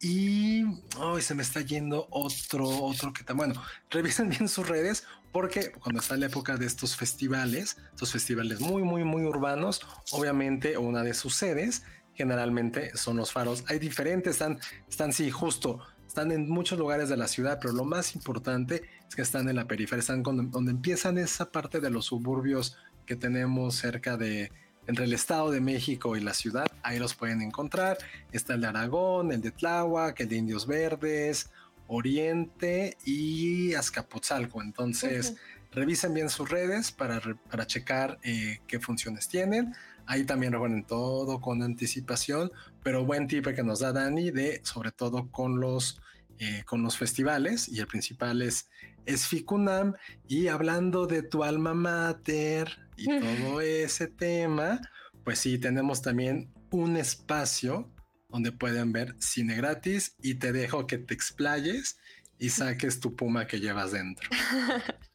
Y 0.00 0.64
hoy 0.98 1.22
se 1.22 1.34
me 1.34 1.42
está 1.42 1.60
yendo 1.60 2.08
otro, 2.10 2.66
otro 2.68 3.12
que 3.12 3.20
está 3.20 3.34
bueno. 3.34 3.54
Revisen 3.90 4.28
bien 4.30 4.48
sus 4.48 4.68
redes 4.68 5.04
porque 5.30 5.72
cuando 5.72 6.00
está 6.00 6.16
la 6.16 6.26
época 6.26 6.56
de 6.56 6.66
estos 6.66 6.96
festivales, 6.96 7.78
estos 7.90 8.12
festivales 8.12 8.60
muy, 8.60 8.82
muy, 8.82 9.04
muy 9.04 9.22
urbanos, 9.22 9.80
obviamente 10.10 10.76
una 10.76 11.02
de 11.02 11.14
sus 11.14 11.34
sedes 11.34 11.84
generalmente 12.14 12.96
son 12.96 13.16
los 13.16 13.32
faros. 13.32 13.64
Hay 13.68 13.78
diferentes, 13.78 14.32
están, 14.32 14.58
están 14.88 15.12
sí, 15.12 15.30
justo, 15.30 15.80
están 16.06 16.30
en 16.30 16.50
muchos 16.50 16.78
lugares 16.78 17.08
de 17.08 17.16
la 17.16 17.26
ciudad, 17.26 17.58
pero 17.60 17.72
lo 17.72 17.84
más 17.84 18.14
importante 18.14 18.82
es 19.08 19.14
que 19.14 19.22
están 19.22 19.48
en 19.48 19.56
la 19.56 19.66
periferia, 19.66 20.00
están 20.00 20.22
donde 20.22 20.70
empiezan 20.70 21.16
esa 21.16 21.50
parte 21.50 21.80
de 21.80 21.88
los 21.88 22.06
suburbios 22.06 22.76
que 23.06 23.16
tenemos 23.16 23.74
cerca 23.74 24.16
de 24.16 24.50
entre 24.86 25.04
el 25.04 25.12
Estado 25.12 25.50
de 25.50 25.60
México 25.60 26.16
y 26.16 26.20
la 26.20 26.34
ciudad. 26.34 26.66
Ahí 26.82 26.98
los 26.98 27.14
pueden 27.14 27.40
encontrar. 27.40 27.98
Está 28.32 28.54
el 28.54 28.62
de 28.62 28.66
Aragón, 28.66 29.32
el 29.32 29.40
de 29.40 29.52
Tláhuac, 29.52 30.18
el 30.20 30.28
de 30.28 30.36
Indios 30.36 30.66
Verdes, 30.66 31.50
Oriente 31.86 32.96
y 33.04 33.74
Azcapotzalco. 33.74 34.60
Entonces, 34.60 35.36
revisen 35.70 36.14
bien 36.14 36.28
sus 36.28 36.48
redes 36.48 36.90
para, 36.90 37.20
para 37.50 37.66
checar 37.66 38.18
eh, 38.22 38.60
qué 38.66 38.80
funciones 38.80 39.28
tienen. 39.28 39.74
Ahí 40.06 40.24
también 40.24 40.52
recuerden 40.52 40.84
todo 40.84 41.40
con 41.40 41.62
anticipación, 41.62 42.50
pero 42.82 43.04
buen 43.04 43.28
tip 43.28 43.46
que 43.54 43.62
nos 43.62 43.80
da 43.80 43.92
Dani 43.92 44.32
de 44.32 44.60
sobre 44.64 44.90
todo 44.90 45.30
con 45.30 45.60
los 45.60 46.00
eh, 46.38 46.64
con 46.64 46.82
los 46.82 46.96
festivales 46.96 47.68
y 47.68 47.78
el 47.78 47.86
principal 47.86 48.42
es, 48.42 48.68
es 49.06 49.26
Ficunam 49.26 49.94
y 50.28 50.48
hablando 50.48 51.06
de 51.06 51.22
tu 51.22 51.44
alma 51.44 51.74
mater 51.74 52.78
y 52.96 53.06
todo 53.06 53.60
ese 53.60 54.06
tema, 54.08 54.80
pues 55.24 55.38
sí, 55.38 55.58
tenemos 55.58 56.02
también 56.02 56.52
un 56.70 56.96
espacio 56.96 57.90
donde 58.28 58.52
pueden 58.52 58.92
ver 58.92 59.14
cine 59.18 59.54
gratis 59.56 60.16
y 60.22 60.34
te 60.34 60.52
dejo 60.52 60.86
que 60.86 60.98
te 60.98 61.14
explayes 61.14 61.98
y 62.38 62.48
saques 62.50 63.00
tu 63.00 63.14
puma 63.14 63.46
que 63.46 63.60
llevas 63.60 63.92
dentro. 63.92 64.28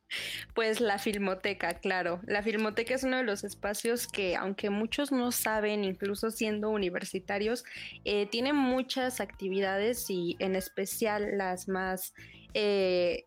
Pues 0.54 0.80
la 0.80 1.00
filmoteca, 1.00 1.76
claro. 1.76 2.22
La 2.26 2.42
filmoteca 2.42 2.96
es 2.96 3.04
uno 3.04 3.18
de 3.18 3.24
los 3.24 3.44
espacios 3.44 4.08
que, 4.08 4.36
aunque 4.36 4.70
muchos 4.70 5.12
no 5.12 5.32
saben, 5.32 5.84
incluso 5.84 6.32
siendo 6.32 6.70
universitarios, 6.70 7.64
eh, 8.06 8.26
tiene 8.26 8.54
muchas 8.54 9.20
actividades 9.20 10.10
y 10.10 10.36
en 10.40 10.56
especial 10.56 11.38
las 11.38 11.68
más 11.68 12.14
eh, 12.54 13.26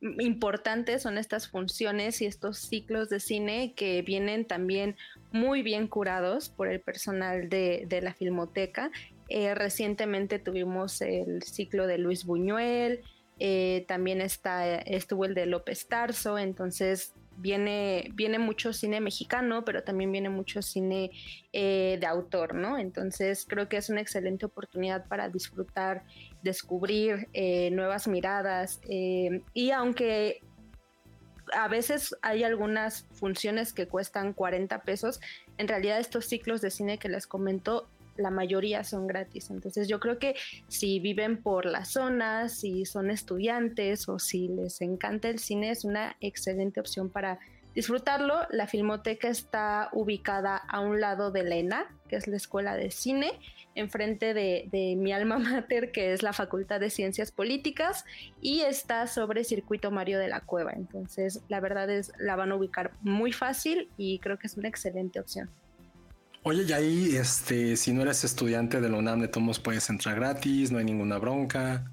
importantes 0.00 1.02
son 1.02 1.18
estas 1.18 1.48
funciones 1.48 2.22
y 2.22 2.26
estos 2.26 2.58
ciclos 2.58 3.08
de 3.10 3.20
cine 3.20 3.74
que 3.74 4.02
vienen 4.02 4.46
también 4.46 4.96
muy 5.32 5.62
bien 5.62 5.86
curados 5.88 6.48
por 6.48 6.68
el 6.68 6.80
personal 6.80 7.48
de, 7.48 8.00
la 8.02 8.14
filmoteca. 8.14 8.90
Eh, 9.28 9.54
recientemente 9.54 10.38
tuvimos 10.38 11.02
el 11.02 11.42
ciclo 11.42 11.86
de 11.86 11.98
Luis 11.98 12.24
Buñuel, 12.24 13.02
eh, 13.38 13.84
también 13.88 14.20
está, 14.20 14.76
estuvo 14.76 15.24
el 15.24 15.34
de 15.34 15.46
López 15.46 15.86
Tarso, 15.86 16.38
entonces 16.38 17.14
viene, 17.40 18.10
viene 18.14 18.38
mucho 18.38 18.72
cine 18.72 19.00
mexicano, 19.00 19.64
pero 19.64 19.82
también 19.82 20.12
viene 20.12 20.28
mucho 20.28 20.62
cine 20.62 21.10
eh, 21.52 21.98
de 22.00 22.06
autor, 22.06 22.54
¿no? 22.54 22.78
Entonces 22.78 23.46
creo 23.48 23.68
que 23.68 23.76
es 23.76 23.88
una 23.90 24.00
excelente 24.00 24.46
oportunidad 24.46 25.06
para 25.08 25.28
disfrutar, 25.28 26.04
descubrir 26.42 27.28
eh, 27.32 27.70
nuevas 27.70 28.08
miradas 28.08 28.80
y 28.88 29.70
aunque 29.70 30.42
a 31.52 31.68
veces 31.68 32.16
hay 32.22 32.44
algunas 32.44 33.06
funciones 33.12 33.72
que 33.72 33.86
cuestan 33.86 34.32
40 34.32 34.82
pesos, 34.82 35.20
en 35.58 35.68
realidad 35.68 35.98
estos 35.98 36.26
ciclos 36.26 36.60
de 36.60 36.70
cine 36.70 36.98
que 36.98 37.08
les 37.08 37.26
comento 37.26 37.88
la 38.20 38.30
mayoría 38.30 38.84
son 38.84 39.06
gratis. 39.06 39.50
Entonces 39.50 39.88
yo 39.88 39.98
creo 39.98 40.18
que 40.18 40.34
si 40.68 41.00
viven 41.00 41.42
por 41.42 41.66
la 41.66 41.84
zona, 41.84 42.48
si 42.48 42.84
son 42.84 43.10
estudiantes 43.10 44.08
o 44.08 44.18
si 44.18 44.48
les 44.48 44.80
encanta 44.80 45.28
el 45.28 45.38
cine, 45.38 45.70
es 45.70 45.84
una 45.84 46.16
excelente 46.20 46.80
opción 46.80 47.10
para, 47.10 47.38
disfrutarlo. 47.74 48.46
La 48.50 48.66
Filmoteca 48.66 49.28
está 49.28 49.90
ubicada 49.92 50.56
a 50.56 50.80
un 50.80 51.00
lado 51.00 51.30
de 51.30 51.44
la 51.44 51.56
ENA, 51.56 51.86
que 52.08 52.16
es 52.16 52.26
la 52.26 52.36
Escuela 52.36 52.76
de 52.76 52.90
Cine, 52.90 53.32
enfrente 53.74 54.34
de, 54.34 54.68
de 54.70 54.96
mi 54.96 55.12
alma 55.12 55.38
mater, 55.38 55.92
que 55.92 56.12
es 56.12 56.22
la 56.22 56.32
Facultad 56.32 56.80
de 56.80 56.90
Ciencias 56.90 57.30
Políticas, 57.32 58.04
y 58.40 58.60
está 58.60 59.06
sobre 59.06 59.44
Circuito 59.44 59.90
Mario 59.90 60.18
de 60.18 60.28
la 60.28 60.40
Cueva. 60.40 60.72
Entonces, 60.72 61.42
la 61.48 61.60
verdad 61.60 61.90
es, 61.90 62.12
la 62.18 62.36
van 62.36 62.52
a 62.52 62.56
ubicar 62.56 62.92
muy 63.00 63.32
fácil 63.32 63.88
y 63.96 64.18
creo 64.18 64.38
que 64.38 64.46
es 64.46 64.56
una 64.56 64.68
excelente 64.68 65.20
opción. 65.20 65.50
Oye, 66.42 66.64
y 66.66 66.72
ahí, 66.72 67.16
este, 67.16 67.76
si 67.76 67.92
no 67.92 68.02
eres 68.02 68.24
estudiante 68.24 68.80
de 68.80 68.88
la 68.88 68.96
UNAM 68.96 69.20
de 69.20 69.28
Tomos, 69.28 69.60
puedes 69.60 69.90
entrar 69.90 70.16
gratis, 70.16 70.72
no 70.72 70.78
hay 70.78 70.84
ninguna 70.84 71.18
bronca. 71.18 71.84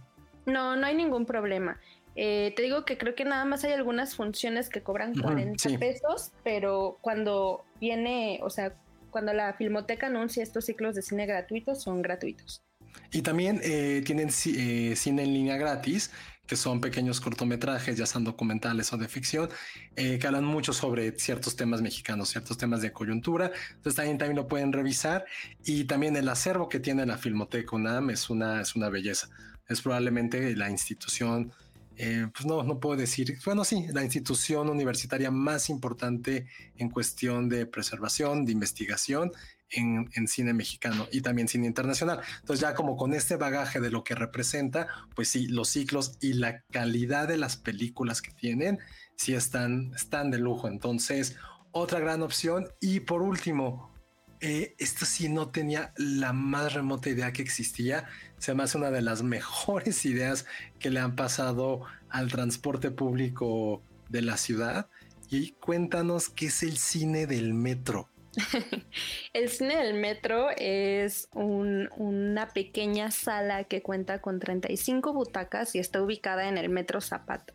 No, 0.45 0.77
no 0.77 0.85
hay 0.85 0.95
ningún 0.95 1.25
problema. 1.25 1.79
Eh, 2.15 2.53
te 2.55 2.63
digo 2.63 2.85
que 2.85 2.97
creo 2.97 3.13
que 3.13 3.25
nada 3.25 3.43
más 3.45 3.63
hay 3.63 3.73
algunas 3.73 4.15
funciones 4.15 4.69
que 4.69 4.81
cobran 4.81 5.13
40 5.13 5.77
pesos, 5.77 6.31
pero 6.43 6.97
cuando 7.01 7.65
viene, 7.79 8.39
o 8.41 8.49
sea, 8.49 8.73
cuando 9.11 9.33
la 9.33 9.53
Filmoteca 9.53 10.07
anuncia 10.07 10.41
estos 10.41 10.65
ciclos 10.65 10.95
de 10.95 11.01
cine 11.01 11.25
gratuitos, 11.25 11.83
son 11.83 12.01
gratuitos. 12.01 12.63
Y 13.11 13.21
también 13.21 13.59
eh, 13.63 14.01
tienen 14.05 14.29
eh, 14.29 14.93
cine 14.95 15.23
en 15.23 15.33
línea 15.33 15.57
gratis, 15.57 16.11
que 16.47 16.55
son 16.55 16.81
pequeños 16.81 17.19
cortometrajes, 17.21 17.97
ya 17.97 18.05
sean 18.05 18.23
documentales 18.23 18.91
o 18.93 18.97
de 18.97 19.07
ficción, 19.07 19.49
que 19.95 20.25
hablan 20.25 20.45
mucho 20.45 20.73
sobre 20.73 21.11
ciertos 21.19 21.55
temas 21.55 21.81
mexicanos, 21.81 22.29
ciertos 22.29 22.57
temas 22.57 22.81
de 22.81 22.91
coyuntura. 22.93 23.51
Entonces 23.71 23.95
también, 23.95 24.17
también 24.17 24.37
lo 24.37 24.47
pueden 24.47 24.71
revisar. 24.71 25.25
Y 25.65 25.83
también 25.83 26.15
el 26.15 26.29
acervo 26.29 26.69
que 26.69 26.79
tiene 26.79 27.05
la 27.05 27.17
Filmoteca 27.17 27.75
UNAM 27.75 28.09
es 28.11 28.29
una, 28.29 28.61
es 28.61 28.75
una 28.75 28.89
belleza. 28.89 29.29
Es 29.67 29.81
probablemente 29.81 30.55
la 30.55 30.69
institución 30.69 31.51
eh, 31.97 32.27
pues 32.31 32.45
no, 32.45 32.61
no 32.63 32.79
puedo 32.79 32.95
decir, 32.95 33.39
bueno, 33.43 33.65
sí, 33.65 33.87
la 33.91 34.03
institución 34.03 34.69
universitaria 34.69 35.31
más 35.31 35.69
importante 35.69 36.45
en 36.75 36.89
cuestión 36.89 37.49
de 37.49 37.65
preservación, 37.65 38.45
de 38.45 38.51
investigación 38.51 39.31
en, 39.71 40.27
cine 40.27 40.53
mexicano 40.53 41.07
y 41.11 41.21
también 41.21 41.47
cine 41.47 41.67
internacional. 41.67 42.21
Entonces 42.39 42.61
ya 42.61 42.73
como 42.73 42.95
con 42.95 43.13
este 43.13 43.35
bagaje 43.35 43.79
de 43.79 43.89
lo 43.89 44.03
que 44.03 44.15
representa, 44.15 44.87
pues 45.15 45.29
sí, 45.29 45.47
los 45.47 45.69
ciclos 45.69 46.17
y 46.21 46.33
la 46.33 46.61
calidad 46.71 47.27
de 47.27 47.37
las 47.37 47.57
películas 47.57 48.21
que 48.21 48.31
tienen, 48.31 48.79
sí 49.15 49.33
están, 49.33 49.91
están 49.95 50.31
de 50.31 50.37
lujo. 50.37 50.67
Entonces, 50.67 51.35
otra 51.71 51.99
gran 51.99 52.21
opción. 52.21 52.67
Y 52.79 53.01
por 53.01 53.21
último, 53.21 53.91
eh, 54.39 54.75
esto 54.77 55.05
sí 55.05 55.29
no 55.29 55.49
tenía 55.49 55.93
la 55.97 56.31
más 56.33 56.73
remota 56.73 57.09
idea 57.09 57.33
que 57.33 57.41
existía. 57.41 58.05
Se 58.37 58.53
me 58.53 58.63
hace 58.63 58.77
una 58.77 58.91
de 58.91 59.01
las 59.01 59.23
mejores 59.23 60.05
ideas 60.05 60.45
que 60.79 60.89
le 60.89 60.99
han 60.99 61.15
pasado 61.15 61.81
al 62.09 62.31
transporte 62.31 62.91
público 62.91 63.81
de 64.09 64.21
la 64.21 64.37
ciudad. 64.37 64.87
Y 65.29 65.51
cuéntanos 65.53 66.29
qué 66.29 66.47
es 66.47 66.63
el 66.63 66.77
cine 66.77 67.27
del 67.27 67.53
metro. 67.53 68.09
el 69.33 69.49
cine 69.49 69.77
del 69.77 69.95
metro 69.95 70.49
es 70.55 71.27
una 71.33 72.47
pequeña 72.49 73.11
sala 73.11 73.63
que 73.65 73.81
cuenta 73.81 74.21
con 74.21 74.39
35 74.39 75.11
butacas 75.13 75.75
y 75.75 75.79
está 75.79 76.01
ubicada 76.01 76.47
en 76.47 76.57
el 76.57 76.69
metro 76.69 77.01
Zapata. 77.01 77.53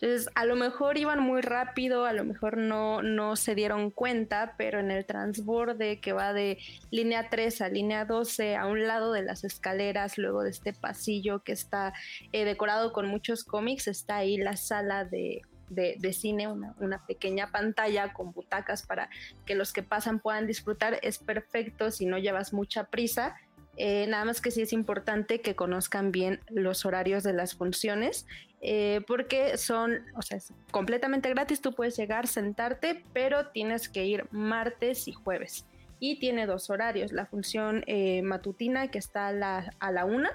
Entonces, 0.00 0.30
a 0.34 0.46
lo 0.46 0.56
mejor 0.56 0.96
iban 0.96 1.20
muy 1.20 1.42
rápido, 1.42 2.06
a 2.06 2.14
lo 2.14 2.24
mejor 2.24 2.56
no, 2.56 3.02
no 3.02 3.36
se 3.36 3.54
dieron 3.54 3.90
cuenta, 3.90 4.54
pero 4.56 4.80
en 4.80 4.90
el 4.90 5.04
transborde 5.04 6.00
que 6.00 6.14
va 6.14 6.32
de 6.32 6.58
línea 6.90 7.28
3 7.28 7.60
a 7.60 7.68
línea 7.68 8.06
12, 8.06 8.56
a 8.56 8.66
un 8.66 8.86
lado 8.86 9.12
de 9.12 9.22
las 9.22 9.44
escaleras, 9.44 10.16
luego 10.16 10.42
de 10.42 10.50
este 10.50 10.72
pasillo 10.72 11.42
que 11.42 11.52
está 11.52 11.92
eh, 12.32 12.46
decorado 12.46 12.94
con 12.94 13.08
muchos 13.08 13.44
cómics, 13.44 13.88
está 13.88 14.16
ahí 14.16 14.38
la 14.38 14.56
sala 14.56 15.04
de, 15.04 15.42
de, 15.68 16.12
cine, 16.14 16.48
una, 16.48 16.74
una, 16.78 17.04
pequeña 17.06 17.52
pantalla 17.52 18.12
con 18.14 18.32
butacas 18.32 18.86
para 18.86 19.10
que 19.44 19.54
los 19.54 19.72
que 19.72 19.82
pasan 19.82 20.18
puedan 20.20 20.46
disfrutar. 20.46 20.98
Es 21.02 21.18
perfecto 21.18 21.90
si 21.90 22.06
no 22.06 22.16
llevas 22.16 22.52
mucha 22.54 22.84
prisa 22.84 23.36
eh, 23.82 24.06
nada 24.08 24.26
más 24.26 24.42
que 24.42 24.50
sí 24.50 24.60
es 24.60 24.74
importante 24.74 25.40
que 25.40 25.54
conozcan 25.54 26.12
bien 26.12 26.40
los 26.50 26.84
horarios 26.84 27.22
de 27.22 27.32
las 27.32 27.54
funciones, 27.54 28.26
eh, 28.60 29.00
porque 29.06 29.56
son, 29.56 30.00
o 30.14 30.20
sea, 30.20 30.36
completamente 30.70 31.30
gratis, 31.30 31.62
tú 31.62 31.72
puedes 31.72 31.96
llegar, 31.96 32.26
sentarte, 32.26 33.02
pero 33.14 33.46
tienes 33.46 33.88
que 33.88 34.04
ir 34.04 34.26
martes 34.32 35.08
y 35.08 35.12
jueves. 35.12 35.64
Y 35.98 36.18
tiene 36.18 36.44
dos 36.44 36.68
horarios, 36.68 37.10
la 37.12 37.24
función 37.24 37.82
eh, 37.86 38.20
matutina 38.20 38.90
que 38.90 38.98
está 38.98 39.28
a 39.28 39.32
la, 39.32 39.72
a 39.80 39.90
la 39.90 40.04
una 40.04 40.30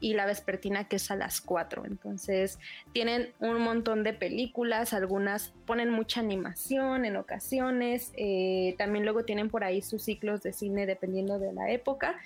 y 0.00 0.14
la 0.14 0.24
vespertina 0.24 0.88
que 0.88 0.96
es 0.96 1.10
a 1.10 1.16
las 1.16 1.42
cuatro. 1.42 1.84
Entonces 1.84 2.58
tienen 2.94 3.34
un 3.38 3.60
montón 3.60 4.02
de 4.02 4.14
películas, 4.14 4.94
algunas 4.94 5.52
ponen 5.66 5.90
mucha 5.90 6.20
animación 6.20 7.04
en 7.04 7.16
ocasiones, 7.16 8.12
también 8.78 9.04
luego 9.04 9.24
tienen 9.26 9.50
por 9.50 9.62
ahí 9.62 9.82
sus 9.82 10.04
ciclos 10.04 10.42
de 10.42 10.54
cine 10.54 10.86
dependiendo 10.86 11.38
de 11.38 11.52
la 11.52 11.70
época 11.70 12.18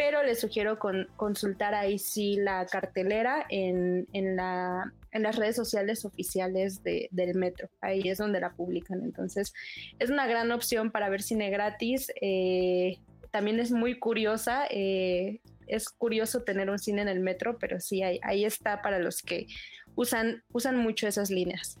pero 0.00 0.22
les 0.22 0.40
sugiero 0.40 0.78
consultar 1.14 1.74
ahí 1.74 1.98
sí 1.98 2.36
la 2.36 2.64
cartelera 2.64 3.44
en, 3.50 4.08
en, 4.14 4.34
la, 4.34 4.94
en 5.12 5.22
las 5.22 5.36
redes 5.36 5.56
sociales 5.56 6.06
oficiales 6.06 6.82
del 6.82 7.34
metro. 7.34 7.68
Ahí 7.82 8.08
es 8.08 8.16
donde 8.16 8.40
la 8.40 8.54
publican. 8.54 9.02
Entonces, 9.02 9.52
es 9.98 10.08
una 10.08 10.26
gran 10.26 10.52
opción 10.52 10.90
para 10.90 11.10
ver 11.10 11.20
cine 11.20 11.50
gratis. 11.50 12.10
Eh, 12.22 12.96
también 13.30 13.60
es 13.60 13.72
muy 13.72 13.98
curiosa. 13.98 14.64
Eh, 14.70 15.42
es 15.66 15.90
curioso 15.90 16.44
tener 16.44 16.70
un 16.70 16.78
cine 16.78 17.02
en 17.02 17.08
el 17.08 17.20
metro, 17.20 17.58
pero 17.58 17.78
sí, 17.78 18.02
ahí, 18.02 18.18
ahí 18.22 18.46
está 18.46 18.80
para 18.80 19.00
los 19.00 19.20
que 19.20 19.48
usan, 19.96 20.42
usan 20.50 20.78
mucho 20.78 21.08
esas 21.08 21.28
líneas. 21.28 21.78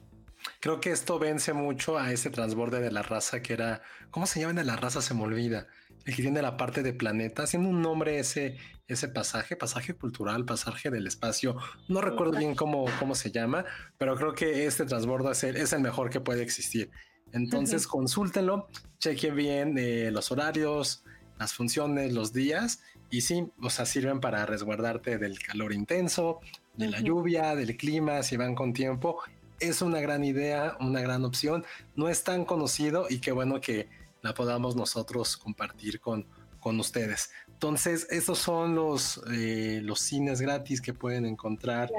Creo 0.60 0.78
que 0.82 0.90
esto 0.90 1.18
vence 1.18 1.54
mucho 1.54 1.96
a 1.96 2.12
ese 2.12 2.28
transborde 2.28 2.80
de 2.80 2.92
la 2.92 3.00
raza 3.00 3.40
que 3.40 3.54
era, 3.54 3.80
¿cómo 4.10 4.26
se 4.26 4.40
llama 4.40 4.60
de 4.60 4.66
la 4.66 4.76
raza? 4.76 5.00
Se 5.00 5.14
me 5.14 5.22
olvida 5.22 5.68
el 6.04 6.14
que 6.14 6.22
tiene 6.22 6.42
la 6.42 6.56
parte 6.56 6.82
de 6.82 6.92
planeta, 6.92 7.42
haciendo 7.44 7.68
un 7.68 7.82
nombre 7.82 8.18
ese, 8.18 8.56
ese 8.88 9.08
pasaje, 9.08 9.56
pasaje 9.56 9.94
cultural, 9.94 10.44
pasaje 10.44 10.90
del 10.90 11.06
espacio. 11.06 11.56
No 11.88 12.00
recuerdo 12.00 12.38
bien 12.38 12.54
cómo, 12.54 12.86
cómo 12.98 13.14
se 13.14 13.30
llama, 13.30 13.64
pero 13.98 14.16
creo 14.16 14.34
que 14.34 14.66
este 14.66 14.84
transbordo 14.84 15.30
es 15.30 15.44
el, 15.44 15.56
es 15.56 15.72
el 15.72 15.80
mejor 15.80 16.10
que 16.10 16.20
puede 16.20 16.42
existir. 16.42 16.90
Entonces, 17.32 17.86
consúltenlo, 17.86 18.68
chequen 18.98 19.36
bien 19.36 19.78
eh, 19.78 20.10
los 20.10 20.32
horarios, 20.32 21.04
las 21.38 21.52
funciones, 21.52 22.12
los 22.12 22.32
días, 22.32 22.82
y 23.10 23.22
sí, 23.22 23.50
o 23.62 23.70
sea, 23.70 23.86
sirven 23.86 24.20
para 24.20 24.46
resguardarte 24.46 25.18
del 25.18 25.38
calor 25.38 25.72
intenso, 25.72 26.40
de 26.76 26.88
la 26.88 27.00
lluvia, 27.00 27.54
del 27.54 27.76
clima, 27.76 28.22
si 28.22 28.36
van 28.36 28.54
con 28.54 28.72
tiempo. 28.72 29.20
Es 29.58 29.82
una 29.82 30.00
gran 30.00 30.24
idea, 30.24 30.76
una 30.80 31.00
gran 31.00 31.24
opción. 31.24 31.64
No 31.96 32.08
es 32.08 32.24
tan 32.24 32.44
conocido 32.44 33.06
y 33.10 33.18
qué 33.18 33.32
bueno 33.32 33.60
que 33.60 33.88
la 34.22 34.34
podamos 34.34 34.76
nosotros 34.76 35.36
compartir 35.36 36.00
con, 36.00 36.26
con 36.60 36.78
ustedes. 36.78 37.30
Entonces, 37.48 38.06
esos 38.10 38.38
son 38.38 38.74
los, 38.74 39.20
eh, 39.32 39.80
los 39.82 40.00
cines 40.00 40.40
gratis 40.40 40.80
que 40.80 40.94
pueden 40.94 41.26
encontrar 41.26 41.90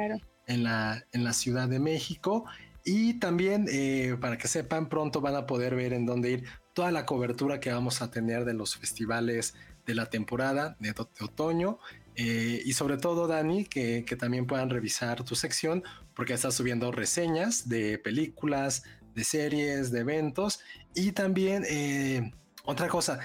en, 0.48 0.64
la, 0.64 1.04
en 1.12 1.24
la 1.24 1.34
Ciudad 1.34 1.68
de 1.68 1.80
México. 1.80 2.46
Y 2.84 3.20
también, 3.20 3.68
eh, 3.70 4.18
para 4.20 4.38
que 4.38 4.48
sepan, 4.48 4.90
pronto 4.90 5.22
van 5.22 5.36
a 5.36 5.46
poder 5.46 5.76
ver 5.76 5.94
en 5.94 6.06
dónde 6.06 6.32
ir 6.32 6.44
toda 6.74 6.92
la 6.92 7.06
cobertura 7.06 7.60
que 7.60 7.72
vamos 7.72 8.02
a 8.02 8.10
tener 8.10 8.46
de 8.46 8.54
los 8.54 8.78
festivales 8.78 9.54
de 9.86 9.96
la 9.96 10.08
temporada 10.08 10.78
de, 10.80 10.94
otoño. 11.22 11.80
Eh, 12.16 12.62
y 12.66 12.74
sobre 12.74 12.98
todo, 12.98 13.28
Dani, 13.28 13.66
que, 13.66 14.04
que, 14.06 14.16
también 14.16 14.48
puedan 14.48 14.70
revisar 14.70 15.24
tu 15.24 15.36
sección, 15.36 15.84
porque 16.16 16.34
estás 16.34 16.56
subiendo 16.56 16.92
reseñas 16.92 17.70
de 17.70 17.98
películas, 17.98 18.84
de 19.14 19.24
series, 19.24 19.92
de 19.92 20.00
eventos 20.00 20.60
y 20.94 21.12
también 21.12 21.64
eh, 21.68 22.32
otra 22.66 22.88
cosa, 22.88 23.20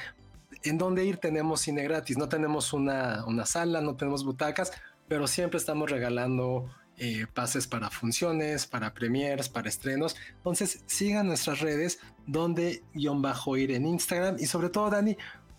en 0.62 0.78
dónde 0.78 1.04
ir 1.04 1.18
tenemos 1.18 1.60
cine 1.60 1.82
gratis, 1.82 2.16
no 2.16 2.28
tenemos 2.28 2.72
una, 2.72 3.24
sala, 3.44 3.80
no 3.80 3.96
tenemos 3.96 4.24
butacas, 4.24 4.72
pero 5.08 5.26
siempre 5.26 5.58
estamos 5.58 5.90
regalando 5.90 6.68
eh, 6.98 7.26
pases 7.32 7.66
para 7.66 7.90
funciones, 7.90 8.66
para 8.66 8.94
premiers, 8.94 9.48
para 9.48 9.68
estrenos. 9.68 10.16
Entonces 10.36 10.82
sigan 10.86 11.28
nuestras 11.28 11.60
redes, 11.60 12.00
donde 12.26 12.82
guion 12.94 13.22
bajo 13.22 13.56
ir 13.56 13.70
en 13.72 13.86
Instagram 13.86 14.36
y 14.38 14.46
sobre 14.46 14.70
todo 14.70 14.90
Dani, 14.90 15.16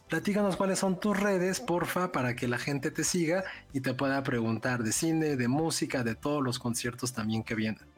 platícanos 0.10 0.56
cuáles 0.56 0.80
son 0.80 1.00
tus 1.00 1.18
redes, 1.18 1.60
porfa, 1.60 2.12
para 2.12 2.36
que 2.36 2.48
la 2.48 2.58
gente 2.58 2.92
te 2.92 3.04
siga 3.04 3.44
y 3.74 3.82
te 3.82 3.94
pueda 3.94 4.24
preguntar 4.24 4.84
de 4.84 4.92
cine, 4.92 5.36
de 5.36 5.48
música, 5.48 6.04
de 6.04 6.16
todos 6.16 6.44
los 6.44 6.60
conciertos 6.60 7.14
también 7.14 7.44
que 7.44 7.56
vienen. 7.56 7.97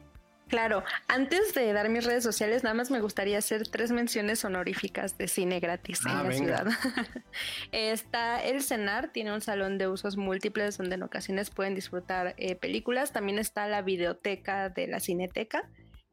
Claro, 0.50 0.82
antes 1.06 1.54
de 1.54 1.72
dar 1.72 1.88
mis 1.90 2.04
redes 2.04 2.24
sociales, 2.24 2.64
nada 2.64 2.74
más 2.74 2.90
me 2.90 3.00
gustaría 3.00 3.38
hacer 3.38 3.68
tres 3.68 3.92
menciones 3.92 4.44
honoríficas 4.44 5.16
de 5.16 5.28
cine 5.28 5.60
gratis 5.60 6.00
en 6.04 6.10
ah, 6.10 6.24
la 6.24 6.32
ciudad. 6.32 6.66
está 7.72 8.42
el 8.42 8.60
CENAR, 8.60 9.12
tiene 9.12 9.32
un 9.32 9.40
salón 9.40 9.78
de 9.78 9.86
usos 9.86 10.16
múltiples 10.16 10.76
donde 10.76 10.96
en 10.96 11.04
ocasiones 11.04 11.50
pueden 11.50 11.76
disfrutar 11.76 12.34
eh, 12.36 12.56
películas. 12.56 13.12
También 13.12 13.38
está 13.38 13.68
la 13.68 13.82
videoteca 13.82 14.70
de 14.70 14.88
la 14.88 14.98
Cineteca, 14.98 15.70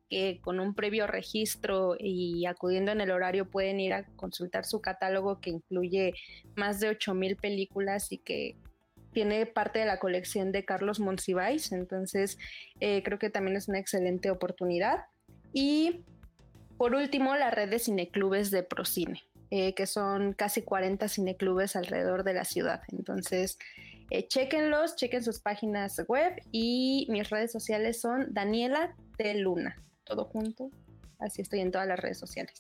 que 0.08 0.40
con 0.44 0.60
un 0.60 0.76
previo 0.76 1.08
registro 1.08 1.96
y 2.00 2.46
acudiendo 2.46 2.92
en 2.92 3.02
el 3.02 3.10
horario 3.10 3.50
pueden 3.50 3.80
ir 3.80 3.94
a 3.94 4.06
consultar 4.16 4.66
su 4.66 4.82
catálogo 4.82 5.42
que 5.42 5.50
incluye 5.50 6.14
más 6.56 6.80
de 6.80 6.90
8000 6.90 7.38
películas 7.38 8.12
y 8.12 8.20
que 8.20 8.56
tiene 9.18 9.48
parte 9.48 9.80
de 9.80 9.86
la 9.86 9.98
colección 9.98 10.52
de 10.52 10.64
Carlos 10.64 11.00
Monsiváis, 11.00 11.72
entonces 11.72 12.38
eh, 12.80 13.02
creo 13.02 13.18
que 13.18 13.32
también 13.32 13.58
es 13.58 13.68
una 13.68 13.80
excelente 13.80 14.30
oportunidad. 14.30 15.06
Y 15.54 16.04
Por 16.78 16.94
último, 16.94 17.36
la 17.36 17.50
red 17.50 17.68
de 17.68 17.80
cineclubes 17.80 18.52
de 18.52 18.62
Procine, 18.62 19.24
eh, 19.50 19.74
que 19.74 19.88
son 19.88 20.34
casi 20.34 20.62
40 20.62 21.08
cineclubes 21.08 21.76
alrededor 21.76 22.24
de 22.24 22.36
la 22.36 22.46
ciudad. 22.46 22.84
Entonces, 22.92 23.58
eh, 24.12 24.28
chequenlos, 24.28 24.96
chequen 24.96 25.24
sus 25.24 25.40
páginas 25.40 26.00
web 26.08 26.40
y 26.52 27.08
mis 27.10 27.28
redes 27.32 27.52
sociales 27.52 28.00
son 28.00 28.32
Daniela 28.36 28.96
de 29.18 29.34
Luna, 29.34 29.84
todo 30.04 30.26
junto. 30.26 30.70
Así 31.18 31.42
estoy 31.42 31.62
en 31.62 31.72
todas 31.72 31.88
las 31.88 32.00
redes 32.00 32.20
sociales. 32.20 32.54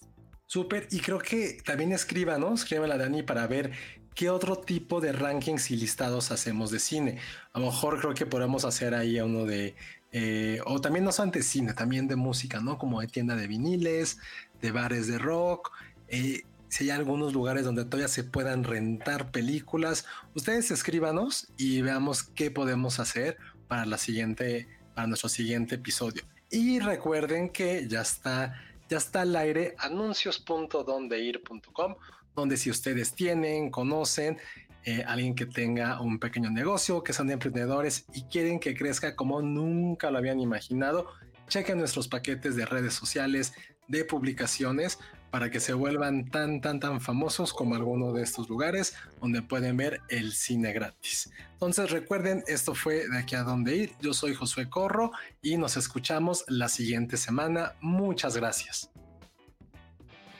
Súper, 0.47 0.87
y 0.89 1.01
creo 1.01 1.19
que 1.19 1.59
también 1.63 1.91
escríbanos, 1.91 2.61
escríbanle 2.61 2.95
a 2.95 2.97
Dani 2.97 3.21
para 3.21 3.45
ver 3.45 3.73
qué 4.17 4.31
otro 4.31 4.55
tipo 4.57 4.99
de 4.99 5.11
rankings 5.11 5.69
y 5.69 5.75
listados 5.75 6.31
hacemos 6.31 6.71
de 6.71 6.79
cine. 6.79 7.19
A 7.53 7.59
lo 7.59 7.67
mejor 7.67 7.99
creo 7.99 8.15
que 8.15 8.25
podemos 8.25 8.65
hacer 8.65 8.95
ahí 8.95 9.19
uno 9.19 9.45
de, 9.45 9.75
eh, 10.11 10.59
o 10.65 10.81
también 10.81 11.05
no 11.05 11.11
solamente 11.11 11.43
cine, 11.43 11.75
también 11.75 12.07
de 12.07 12.15
música, 12.15 12.59
¿no? 12.59 12.79
Como 12.79 12.99
de 12.99 13.05
tienda 13.05 13.35
de 13.35 13.45
viniles, 13.45 14.17
de 14.59 14.71
bares 14.71 15.05
de 15.05 15.19
rock. 15.19 15.71
Eh, 16.07 16.41
si 16.67 16.85
hay 16.85 16.89
algunos 16.89 17.33
lugares 17.33 17.63
donde 17.63 17.85
todavía 17.85 18.07
se 18.07 18.23
puedan 18.23 18.63
rentar 18.63 19.29
películas, 19.29 20.05
ustedes 20.33 20.71
escríbanos 20.71 21.49
y 21.55 21.83
veamos 21.83 22.23
qué 22.23 22.49
podemos 22.49 22.99
hacer 22.99 23.37
para 23.67 23.85
la 23.85 23.99
siguiente, 23.99 24.67
para 24.95 25.05
nuestro 25.05 25.29
siguiente 25.29 25.75
episodio. 25.75 26.23
Y 26.49 26.79
recuerden 26.79 27.49
que 27.49 27.87
ya 27.87 28.01
está, 28.01 28.55
ya 28.89 28.97
está 28.97 29.21
al 29.21 29.35
aire 29.35 29.75
anuncios.dondeir.com, 29.77 31.95
donde 32.35 32.57
si 32.57 32.69
ustedes 32.69 33.13
tienen, 33.13 33.71
conocen 33.71 34.37
eh, 34.83 35.03
alguien 35.05 35.35
que 35.35 35.45
tenga 35.45 36.01
un 36.01 36.19
pequeño 36.19 36.49
negocio, 36.49 37.03
que 37.03 37.13
son 37.13 37.29
emprendedores 37.29 38.05
y 38.13 38.23
quieren 38.23 38.59
que 38.59 38.75
crezca 38.75 39.15
como 39.15 39.41
nunca 39.41 40.11
lo 40.11 40.17
habían 40.17 40.39
imaginado, 40.39 41.07
chequen 41.49 41.77
nuestros 41.77 42.07
paquetes 42.07 42.55
de 42.55 42.65
redes 42.65 42.93
sociales, 42.93 43.53
de 43.87 44.05
publicaciones, 44.05 44.99
para 45.31 45.51
que 45.51 45.59
se 45.59 45.73
vuelvan 45.73 46.29
tan, 46.29 46.61
tan, 46.61 46.79
tan 46.79 47.01
famosos 47.01 47.53
como 47.53 47.75
alguno 47.75 48.13
de 48.13 48.23
estos 48.23 48.49
lugares 48.49 48.95
donde 49.21 49.41
pueden 49.41 49.77
ver 49.77 50.01
el 50.09 50.33
cine 50.33 50.71
gratis. 50.73 51.31
Entonces 51.53 51.91
recuerden, 51.91 52.43
esto 52.47 52.73
fue 52.73 53.07
de 53.07 53.17
aquí 53.17 53.35
a 53.35 53.43
donde 53.43 53.75
ir. 53.75 53.91
Yo 54.01 54.13
soy 54.13 54.33
Josué 54.33 54.69
Corro 54.69 55.11
y 55.41 55.57
nos 55.57 55.77
escuchamos 55.77 56.45
la 56.47 56.69
siguiente 56.69 57.17
semana. 57.17 57.73
Muchas 57.81 58.37
gracias. 58.37 58.89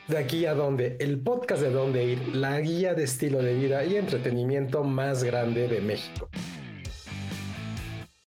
De 0.08 0.18
aquí 0.18 0.46
a 0.46 0.54
donde, 0.54 0.96
el 1.02 1.20
podcast 1.20 1.62
de 1.62 1.70
dónde 1.70 2.06
ir, 2.06 2.36
la 2.36 2.62
guía 2.62 2.94
de 2.94 3.04
estilo 3.04 3.40
de 3.40 3.56
vida 3.56 3.84
y 3.84 3.98
entretenimiento 3.98 4.86
más 4.86 5.24
grande 5.24 5.68
de 5.68 5.82
México. 5.82 6.30